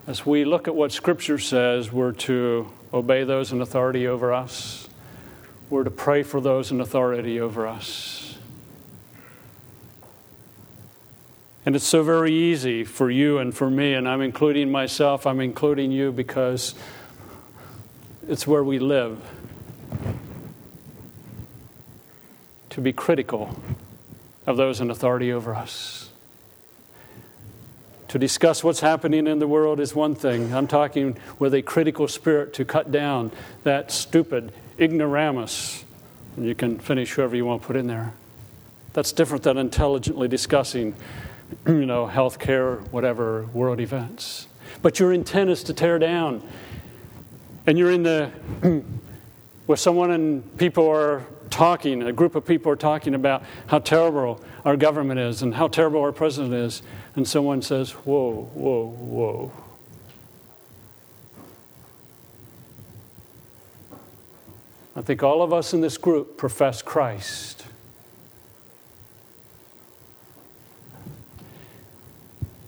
As 0.06 0.24
we 0.24 0.46
look 0.46 0.68
at 0.68 0.76
what 0.76 0.92
Scripture 0.92 1.40
says, 1.40 1.92
we're 1.92 2.12
to 2.12 2.72
obey 2.94 3.24
those 3.24 3.52
in 3.52 3.60
authority 3.60 4.06
over 4.06 4.32
us, 4.32 4.87
we're 5.70 5.84
to 5.84 5.92
pray 5.92 6.24
for 6.24 6.40
those 6.40 6.72
in 6.72 6.80
authority 6.80 7.40
over 7.40 7.68
us. 7.68 8.38
And 11.66 11.76
it's 11.76 11.86
so 11.86 12.02
very 12.02 12.34
easy 12.34 12.86
for 12.86 13.12
you 13.12 13.40
and 13.40 13.54
for 13.54 13.70
me, 13.70 13.94
and 13.94 14.08
I'm 14.08 14.22
including 14.22 14.72
myself, 14.72 15.28
I'm 15.28 15.42
including 15.42 15.92
you 15.92 16.14
because 16.14 16.74
it's 18.28 18.48
where 18.48 18.64
we 18.64 18.80
live. 18.80 19.20
To 22.70 22.82
be 22.82 22.94
critical 22.94 23.60
of 24.46 24.56
those 24.56 24.80
in 24.80 24.90
authority 24.90 25.34
over 25.34 25.54
us. 25.54 26.10
To 28.10 28.18
discuss 28.18 28.64
what's 28.64 28.80
happening 28.80 29.28
in 29.28 29.40
the 29.40 29.48
world 29.48 29.82
is 29.82 29.94
one 29.94 30.16
thing. 30.16 30.54
I'm 30.54 30.68
talking 30.68 31.18
with 31.38 31.54
a 31.54 31.62
critical 31.62 32.08
spirit 32.08 32.54
to 32.54 32.64
cut 32.64 32.94
down 32.94 33.34
that 33.64 33.92
stupid 33.92 34.54
ignoramus. 34.80 35.84
And 36.36 36.46
you 36.46 36.56
can 36.56 36.80
finish 36.80 37.12
whoever 37.14 37.36
you 37.36 37.46
want 37.46 37.62
to 37.62 37.68
put 37.68 37.76
in 37.76 37.88
there. 37.88 38.14
That's 38.94 39.12
different 39.12 39.44
than 39.44 39.58
intelligently 39.58 40.28
discussing, 40.28 40.96
you 41.66 41.86
know, 41.86 42.08
health 42.08 42.40
care, 42.40 42.78
whatever, 42.92 43.46
world 43.54 43.80
events. 43.80 44.48
But 44.82 45.00
your 45.00 45.14
intent 45.14 45.50
is 45.50 45.64
to 45.64 45.74
tear 45.74 46.00
down. 46.00 46.42
And 47.66 47.78
you're 47.78 47.92
in 47.92 48.04
the, 48.04 48.28
where 49.66 49.78
someone 49.78 50.12
and 50.12 50.58
people 50.58 50.88
are 50.88 51.26
talking, 51.50 52.04
a 52.04 52.14
group 52.14 52.36
of 52.36 52.46
people 52.46 52.72
are 52.72 52.78
talking 52.78 53.16
about 53.16 53.44
how 53.68 53.80
terrible 53.80 54.44
our 54.66 54.78
government 54.78 55.20
is 55.20 55.42
and 55.42 55.56
how 55.56 55.68
terrible 55.68 56.02
our 56.02 56.12
president 56.12 56.54
is 56.54 56.82
and 57.16 57.28
someone 57.28 57.62
says, 57.62 57.92
Whoa, 57.92 58.50
whoa, 58.54 58.86
whoa. 58.86 59.52
I 64.98 65.02
think 65.02 65.22
all 65.22 65.44
of 65.44 65.54
us 65.54 65.76
in 65.76 65.82
this 65.82 65.96
group 65.96 66.38
profess 66.38 66.82
Christ. 66.82 67.64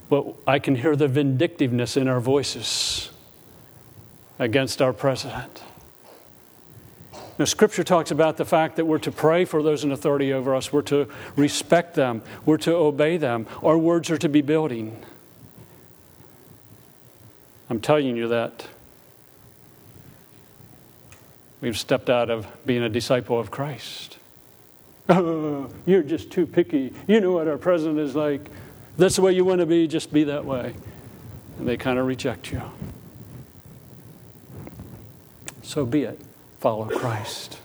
But 0.10 0.28
I 0.46 0.60
can 0.60 0.76
hear 0.76 0.96
the 0.96 1.08
vindictiveness 1.08 1.98
in 1.98 2.08
our 2.08 2.20
voices 2.20 3.10
against 4.38 4.80
our 4.80 4.94
president. 4.94 5.64
Now, 7.40 7.46
Scripture 7.46 7.84
talks 7.84 8.12
about 8.12 8.38
the 8.38 8.46
fact 8.46 8.76
that 8.76 8.86
we're 8.86 9.00
to 9.00 9.12
pray 9.12 9.44
for 9.44 9.64
those 9.64 9.84
in 9.84 9.92
authority 9.92 10.32
over 10.32 10.54
us, 10.54 10.72
we're 10.72 10.84
to 10.84 11.08
respect 11.36 11.96
them, 11.96 12.22
we're 12.46 12.58
to 12.58 12.76
obey 12.76 13.18
them. 13.18 13.48
Our 13.64 13.78
words 13.78 14.12
are 14.12 14.18
to 14.18 14.30
be 14.30 14.42
building. 14.42 15.04
I'm 17.72 17.80
telling 17.80 18.16
you 18.16 18.28
that 18.28 18.68
we've 21.62 21.78
stepped 21.78 22.10
out 22.10 22.30
of 22.30 22.48
being 22.66 22.84
a 22.84 22.90
disciple 22.90 23.40
of 23.40 23.52
Christ. 23.52 24.18
Oh, 25.08 25.70
you're 25.86 26.04
just 26.04 26.32
too 26.32 26.46
picky. 26.46 26.94
You 27.08 27.22
know 27.22 27.32
what 27.32 27.48
our 27.48 27.58
president 27.58 28.00
is 28.00 28.16
like. 28.16 28.50
That's 28.98 29.16
the 29.16 29.22
way 29.22 29.34
you 29.34 29.46
want 29.46 29.60
to 29.60 29.66
be, 29.66 29.88
just 29.88 30.12
be 30.12 30.26
that 30.26 30.46
way. 30.46 30.74
And 31.58 31.68
they 31.68 31.78
kind 31.78 32.00
of 32.00 32.06
reject 32.06 32.52
you. 32.52 32.62
So 35.62 35.86
be 35.86 36.04
it 36.04 36.20
follow 36.60 36.86
Christ. 36.86 37.60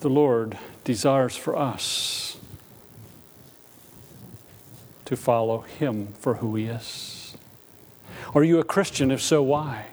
The 0.00 0.08
Lord 0.10 0.58
desires 0.84 1.34
for 1.34 1.56
us 1.56 2.36
to 5.06 5.16
follow 5.16 5.60
Him 5.62 6.08
for 6.18 6.34
who 6.34 6.54
He 6.56 6.66
is. 6.66 7.23
Are 8.34 8.44
you 8.44 8.58
a 8.58 8.64
Christian? 8.64 9.10
If 9.10 9.22
so, 9.22 9.42
why? 9.42 9.86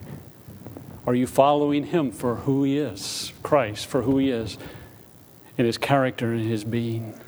Are 1.05 1.15
you 1.15 1.27
following 1.27 1.85
Him 1.85 2.11
for 2.11 2.35
who 2.35 2.63
He 2.63 2.77
is, 2.77 3.33
Christ, 3.43 3.87
for 3.87 4.03
who 4.03 4.17
He 4.17 4.29
is, 4.29 4.57
in 5.57 5.65
His 5.65 5.77
character 5.77 6.31
and 6.31 6.47
His 6.47 6.63
being? 6.63 7.19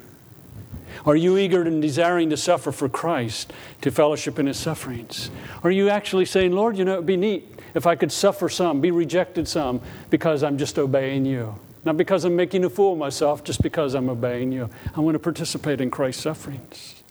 Are 1.06 1.16
you 1.16 1.38
eager 1.38 1.64
and 1.64 1.82
desiring 1.82 2.30
to 2.30 2.38
suffer 2.38 2.72
for 2.72 2.88
Christ, 2.88 3.52
to 3.82 3.92
fellowship 3.92 4.40
in 4.40 4.46
his 4.46 4.58
sufferings? 4.58 5.30
Are 5.64 5.72
you 5.72 5.90
actually 5.90 6.26
saying, 6.26 6.52
Lord, 6.52 6.78
you 6.78 6.86
know, 6.86 6.94
it'd 6.94 7.06
be 7.06 7.18
neat 7.18 7.60
if 7.74 7.88
I 7.88 7.96
could 7.96 8.12
suffer 8.12 8.48
some, 8.48 8.80
be 8.80 8.92
rejected 8.92 9.48
some, 9.48 9.82
because 10.10 10.44
I'm 10.44 10.58
just 10.58 10.78
obeying 10.78 11.26
you? 11.26 11.56
Not 11.86 11.98
because 11.98 12.24
I'm 12.24 12.36
making 12.36 12.64
a 12.64 12.70
fool 12.70 12.94
of 12.94 13.00
myself, 13.00 13.44
just 13.44 13.62
because 13.62 13.94
I'm 13.94 14.10
obeying 14.10 14.52
you. 14.52 14.70
I 14.96 15.02
want 15.02 15.16
to 15.16 15.20
participate 15.20 15.82
in 15.82 15.92
Christ's 15.92 16.24
sufferings. 16.24 17.03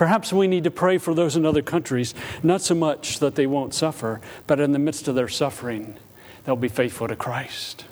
Perhaps 0.00 0.32
we 0.32 0.48
need 0.48 0.64
to 0.64 0.70
pray 0.70 0.96
for 0.96 1.12
those 1.12 1.36
in 1.36 1.44
other 1.44 1.60
countries, 1.60 2.14
not 2.42 2.62
so 2.62 2.74
much 2.74 3.18
that 3.18 3.34
they 3.34 3.46
won't 3.46 3.74
suffer, 3.74 4.18
but 4.46 4.58
in 4.58 4.72
the 4.72 4.78
midst 4.78 5.08
of 5.08 5.14
their 5.14 5.28
suffering, 5.28 5.94
they'll 6.42 6.56
be 6.56 6.68
faithful 6.68 7.06
to 7.06 7.14
Christ. 7.14 7.84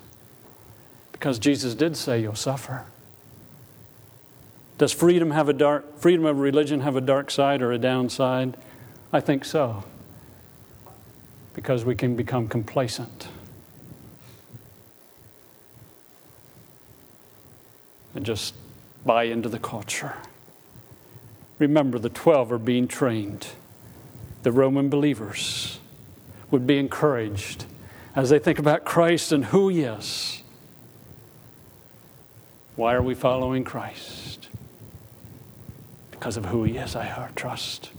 Because 1.11 1.37
Jesus 1.37 1.75
did 1.75 1.95
say 1.95 2.19
you'll 2.19 2.33
suffer. 2.33 2.85
Does 4.79 4.91
freedom 4.91 5.29
have 5.29 5.49
a 5.49 5.53
dark 5.53 5.99
freedom 5.99 6.25
of 6.25 6.39
religion 6.39 6.79
have 6.79 6.95
a 6.95 7.01
dark 7.01 7.29
side 7.29 7.61
or 7.61 7.71
a 7.71 7.77
downside? 7.77 8.57
I 9.13 9.19
think 9.19 9.45
so. 9.45 9.83
Because 11.53 11.85
we 11.85 11.93
can 11.93 12.15
become 12.15 12.47
complacent. 12.47 13.27
And 18.15 18.25
just 18.25 18.55
buy 19.05 19.25
into 19.25 19.47
the 19.47 19.59
culture. 19.59 20.15
Remember, 21.59 21.99
the 21.99 22.09
12 22.09 22.51
are 22.53 22.57
being 22.57 22.87
trained. 22.87 23.47
The 24.43 24.51
Roman 24.51 24.89
believers 24.89 25.79
would 26.49 26.65
be 26.65 26.77
encouraged 26.77 27.65
as 28.15 28.29
they 28.29 28.39
think 28.39 28.57
about 28.57 28.85
Christ 28.85 29.31
and 29.31 29.45
who 29.45 29.69
He 29.69 29.81
is. 29.81 30.41
Why 32.75 32.95
are 32.95 33.01
we 33.01 33.13
following 33.13 33.63
Christ? 33.63 34.29
because 36.19 36.35
of 36.35 36.45
who 36.45 36.65
He 36.65 36.75
is, 36.75 36.97
I 36.97 37.29
trust. 37.35 37.91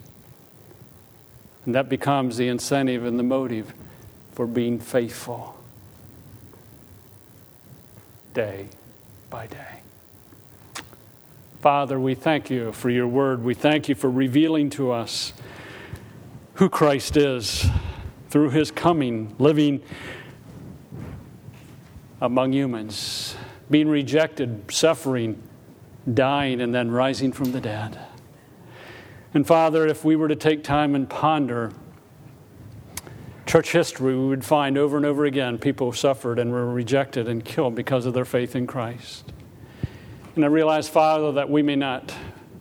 And 1.64 1.74
that 1.74 1.88
becomes 1.88 2.36
the 2.36 2.48
incentive 2.48 3.06
and 3.06 3.18
the 3.18 3.22
motive 3.22 3.72
for 4.32 4.46
being 4.46 4.78
faithful 4.78 5.56
day 8.34 8.68
by 9.30 9.46
day. 9.46 9.80
Father, 11.60 12.00
we 12.00 12.14
thank 12.14 12.48
you 12.48 12.72
for 12.72 12.88
your 12.88 13.06
word. 13.06 13.44
We 13.44 13.52
thank 13.52 13.86
you 13.90 13.94
for 13.94 14.10
revealing 14.10 14.70
to 14.70 14.92
us 14.92 15.34
who 16.54 16.70
Christ 16.70 17.18
is 17.18 17.66
through 18.30 18.50
his 18.50 18.70
coming, 18.70 19.34
living 19.38 19.82
among 22.22 22.54
humans, 22.54 23.36
being 23.70 23.88
rejected, 23.88 24.72
suffering, 24.72 25.42
dying, 26.14 26.62
and 26.62 26.74
then 26.74 26.90
rising 26.90 27.30
from 27.30 27.52
the 27.52 27.60
dead. 27.60 27.98
And 29.34 29.46
Father, 29.46 29.86
if 29.86 30.02
we 30.02 30.16
were 30.16 30.28
to 30.28 30.36
take 30.36 30.64
time 30.64 30.94
and 30.94 31.10
ponder 31.10 31.72
church 33.44 33.72
history, 33.72 34.16
we 34.16 34.28
would 34.28 34.46
find 34.46 34.78
over 34.78 34.96
and 34.96 35.04
over 35.04 35.26
again 35.26 35.58
people 35.58 35.90
who 35.90 35.96
suffered 35.96 36.38
and 36.38 36.52
were 36.52 36.72
rejected 36.72 37.28
and 37.28 37.44
killed 37.44 37.74
because 37.74 38.06
of 38.06 38.14
their 38.14 38.24
faith 38.24 38.56
in 38.56 38.66
Christ. 38.66 39.30
And 40.40 40.46
I 40.46 40.48
realize, 40.48 40.88
Father, 40.88 41.32
that 41.32 41.50
we 41.50 41.60
may 41.60 41.76
not 41.76 42.14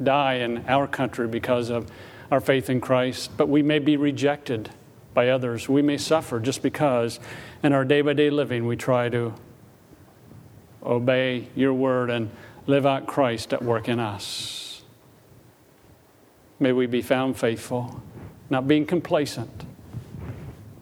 die 0.04 0.34
in 0.34 0.66
our 0.68 0.86
country 0.86 1.30
because 1.30 1.70
of 1.70 1.90
our 2.30 2.42
faith 2.42 2.70
in 2.70 2.82
Christ, 2.82 3.32
but 3.38 3.48
we 3.48 3.64
may 3.64 3.80
be 3.80 3.96
rejected 3.96 4.70
by 5.14 5.30
others. 5.30 5.70
We 5.70 5.82
may 5.82 5.98
suffer 5.98 6.42
just 6.42 6.62
because 6.62 7.22
in 7.64 7.72
our 7.72 7.86
day 7.86 8.02
by 8.02 8.12
day 8.12 8.32
living 8.32 8.68
we 8.68 8.76
try 8.76 9.08
to 9.08 9.34
obey 10.84 11.48
your 11.56 11.74
word 11.74 12.10
and 12.10 12.32
live 12.68 12.86
out 12.86 13.08
Christ 13.08 13.54
at 13.54 13.64
work 13.64 13.88
in 13.88 13.98
us. 13.98 14.82
May 16.60 16.74
we 16.74 16.86
be 16.86 17.02
found 17.02 17.38
faithful, 17.38 18.04
not 18.50 18.68
being 18.68 18.86
complacent, 18.86 19.64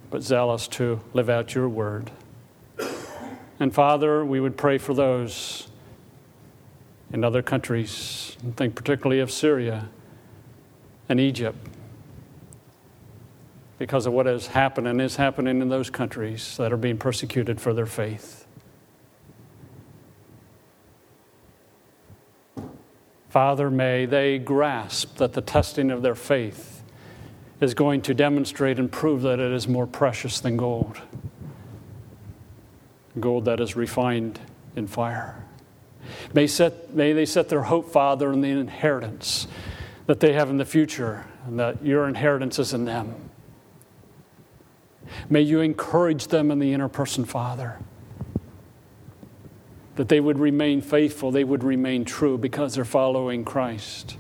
but 0.10 0.24
zealous 0.24 0.68
to 0.70 1.00
live 1.14 1.30
out 1.30 1.54
your 1.54 1.70
word. 1.70 2.10
And 3.60 3.72
Father, 3.72 4.26
we 4.26 4.40
would 4.40 4.58
pray 4.58 4.80
for 4.80 4.96
those 4.96 5.68
in 7.14 7.24
other 7.24 7.42
countries, 7.42 8.36
and 8.42 8.56
think 8.58 8.76
particularly 8.76 9.20
of 9.20 9.32
Syria 9.32 9.90
and 11.08 11.20
Egypt, 11.20 11.58
because 13.78 14.06
of 14.06 14.14
what 14.14 14.26
has 14.26 14.48
happened 14.48 14.88
and 14.88 15.02
is 15.02 15.16
happening 15.16 15.62
in 15.62 15.70
those 15.70 15.90
countries 15.90 16.58
that 16.58 16.74
are 16.74 16.78
being 16.78 16.98
persecuted 16.98 17.62
for 17.62 17.74
their 17.74 17.86
faith. 17.86 18.46
Father, 23.30 23.70
may 23.70 24.06
they 24.06 24.40
grasp 24.40 25.18
that 25.18 25.34
the 25.34 25.42
testing 25.42 25.92
of 25.92 26.02
their 26.02 26.16
faith 26.16 26.82
is 27.62 27.74
going 27.74 28.02
to 28.02 28.14
demonstrate 28.14 28.80
and 28.80 28.92
prove 28.92 29.22
that 29.22 29.40
it 29.40 29.52
is 29.52 29.68
more 29.68 29.88
precious 29.88 30.40
than 30.40 30.58
gold. 30.58 31.02
Gold 33.20 33.46
that 33.46 33.60
is 33.60 33.76
refined 33.76 34.40
in 34.76 34.88
fire. 34.88 35.47
May, 36.34 36.48
set, 36.48 36.94
may 36.94 37.14
they 37.14 37.26
set 37.26 37.50
their 37.50 37.64
hope, 37.64 37.92
Father, 37.92 38.32
in 38.32 38.42
the 38.42 38.50
inheritance 38.50 39.48
that 40.06 40.20
they 40.20 40.34
have 40.34 40.50
in 40.50 40.58
the 40.58 40.66
future 40.66 41.26
and 41.46 41.60
that 41.60 41.84
your 41.84 42.08
inheritance 42.08 42.60
is 42.60 42.74
in 42.74 42.86
them. 42.86 43.30
May 45.30 45.42
you 45.42 45.62
encourage 45.62 46.28
them 46.28 46.52
in 46.52 46.60
the 46.60 46.74
inner 46.74 46.90
person, 46.90 47.26
Father, 47.26 47.80
that 49.96 50.10
they 50.10 50.20
would 50.20 50.40
remain 50.40 50.82
faithful, 50.82 51.32
they 51.32 51.44
would 51.44 51.64
remain 51.64 52.06
true 52.06 52.38
because 52.38 52.76
they're 52.76 52.86
following 52.86 53.44
Christ. 53.46 54.18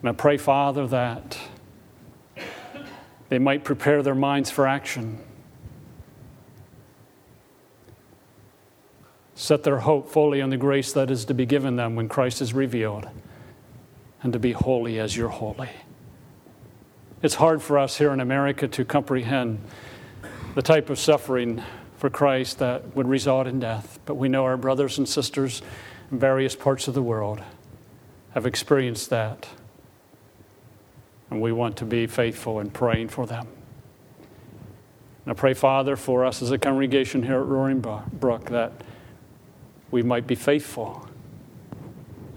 And 0.00 0.08
I 0.08 0.12
pray, 0.12 0.36
Father, 0.36 0.86
that 0.86 1.38
they 3.28 3.38
might 3.38 3.64
prepare 3.64 4.02
their 4.02 4.14
minds 4.14 4.50
for 4.50 4.66
action. 4.66 5.18
Set 9.48 9.62
their 9.62 9.78
hope 9.78 10.10
fully 10.10 10.42
on 10.42 10.50
the 10.50 10.58
grace 10.58 10.92
that 10.92 11.10
is 11.10 11.24
to 11.24 11.32
be 11.32 11.46
given 11.46 11.76
them 11.76 11.96
when 11.96 12.06
Christ 12.06 12.42
is 12.42 12.52
revealed, 12.52 13.08
and 14.22 14.30
to 14.34 14.38
be 14.38 14.52
holy 14.52 14.98
as 14.98 15.16
you're 15.16 15.30
holy. 15.30 15.70
It's 17.22 17.36
hard 17.36 17.62
for 17.62 17.78
us 17.78 17.96
here 17.96 18.12
in 18.12 18.20
America 18.20 18.68
to 18.68 18.84
comprehend 18.84 19.58
the 20.54 20.60
type 20.60 20.90
of 20.90 20.98
suffering 20.98 21.62
for 21.96 22.10
Christ 22.10 22.58
that 22.58 22.94
would 22.94 23.08
result 23.08 23.46
in 23.46 23.58
death, 23.58 23.98
but 24.04 24.16
we 24.16 24.28
know 24.28 24.44
our 24.44 24.58
brothers 24.58 24.98
and 24.98 25.08
sisters 25.08 25.62
in 26.12 26.18
various 26.18 26.54
parts 26.54 26.86
of 26.86 26.92
the 26.92 27.02
world 27.02 27.40
have 28.32 28.44
experienced 28.44 29.08
that. 29.08 29.48
And 31.30 31.40
we 31.40 31.52
want 31.52 31.78
to 31.78 31.86
be 31.86 32.06
faithful 32.06 32.60
in 32.60 32.68
praying 32.68 33.08
for 33.08 33.26
them. 33.26 33.48
And 35.24 35.32
I 35.32 35.32
pray, 35.32 35.54
Father, 35.54 35.96
for 35.96 36.26
us 36.26 36.42
as 36.42 36.50
a 36.50 36.58
congregation 36.58 37.22
here 37.22 37.40
at 37.40 37.46
Roaring 37.46 37.80
Brook 37.80 38.50
that 38.50 38.72
we 39.90 40.02
might 40.02 40.26
be 40.26 40.34
faithful. 40.34 41.08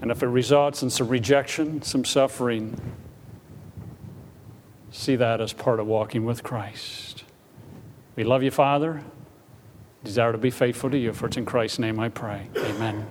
And 0.00 0.10
if 0.10 0.22
it 0.22 0.26
results 0.26 0.82
in 0.82 0.90
some 0.90 1.08
rejection, 1.08 1.82
some 1.82 2.04
suffering, 2.04 2.80
see 4.90 5.16
that 5.16 5.40
as 5.40 5.52
part 5.52 5.78
of 5.78 5.86
walking 5.86 6.24
with 6.24 6.42
Christ. 6.42 7.24
We 8.16 8.24
love 8.24 8.42
you, 8.42 8.50
Father. 8.50 9.02
Desire 10.04 10.32
to 10.32 10.38
be 10.38 10.50
faithful 10.50 10.90
to 10.90 10.98
you. 10.98 11.12
For 11.12 11.26
it's 11.26 11.36
in 11.36 11.46
Christ's 11.46 11.78
name 11.78 12.00
I 12.00 12.08
pray. 12.08 12.48
Amen. 12.56 13.06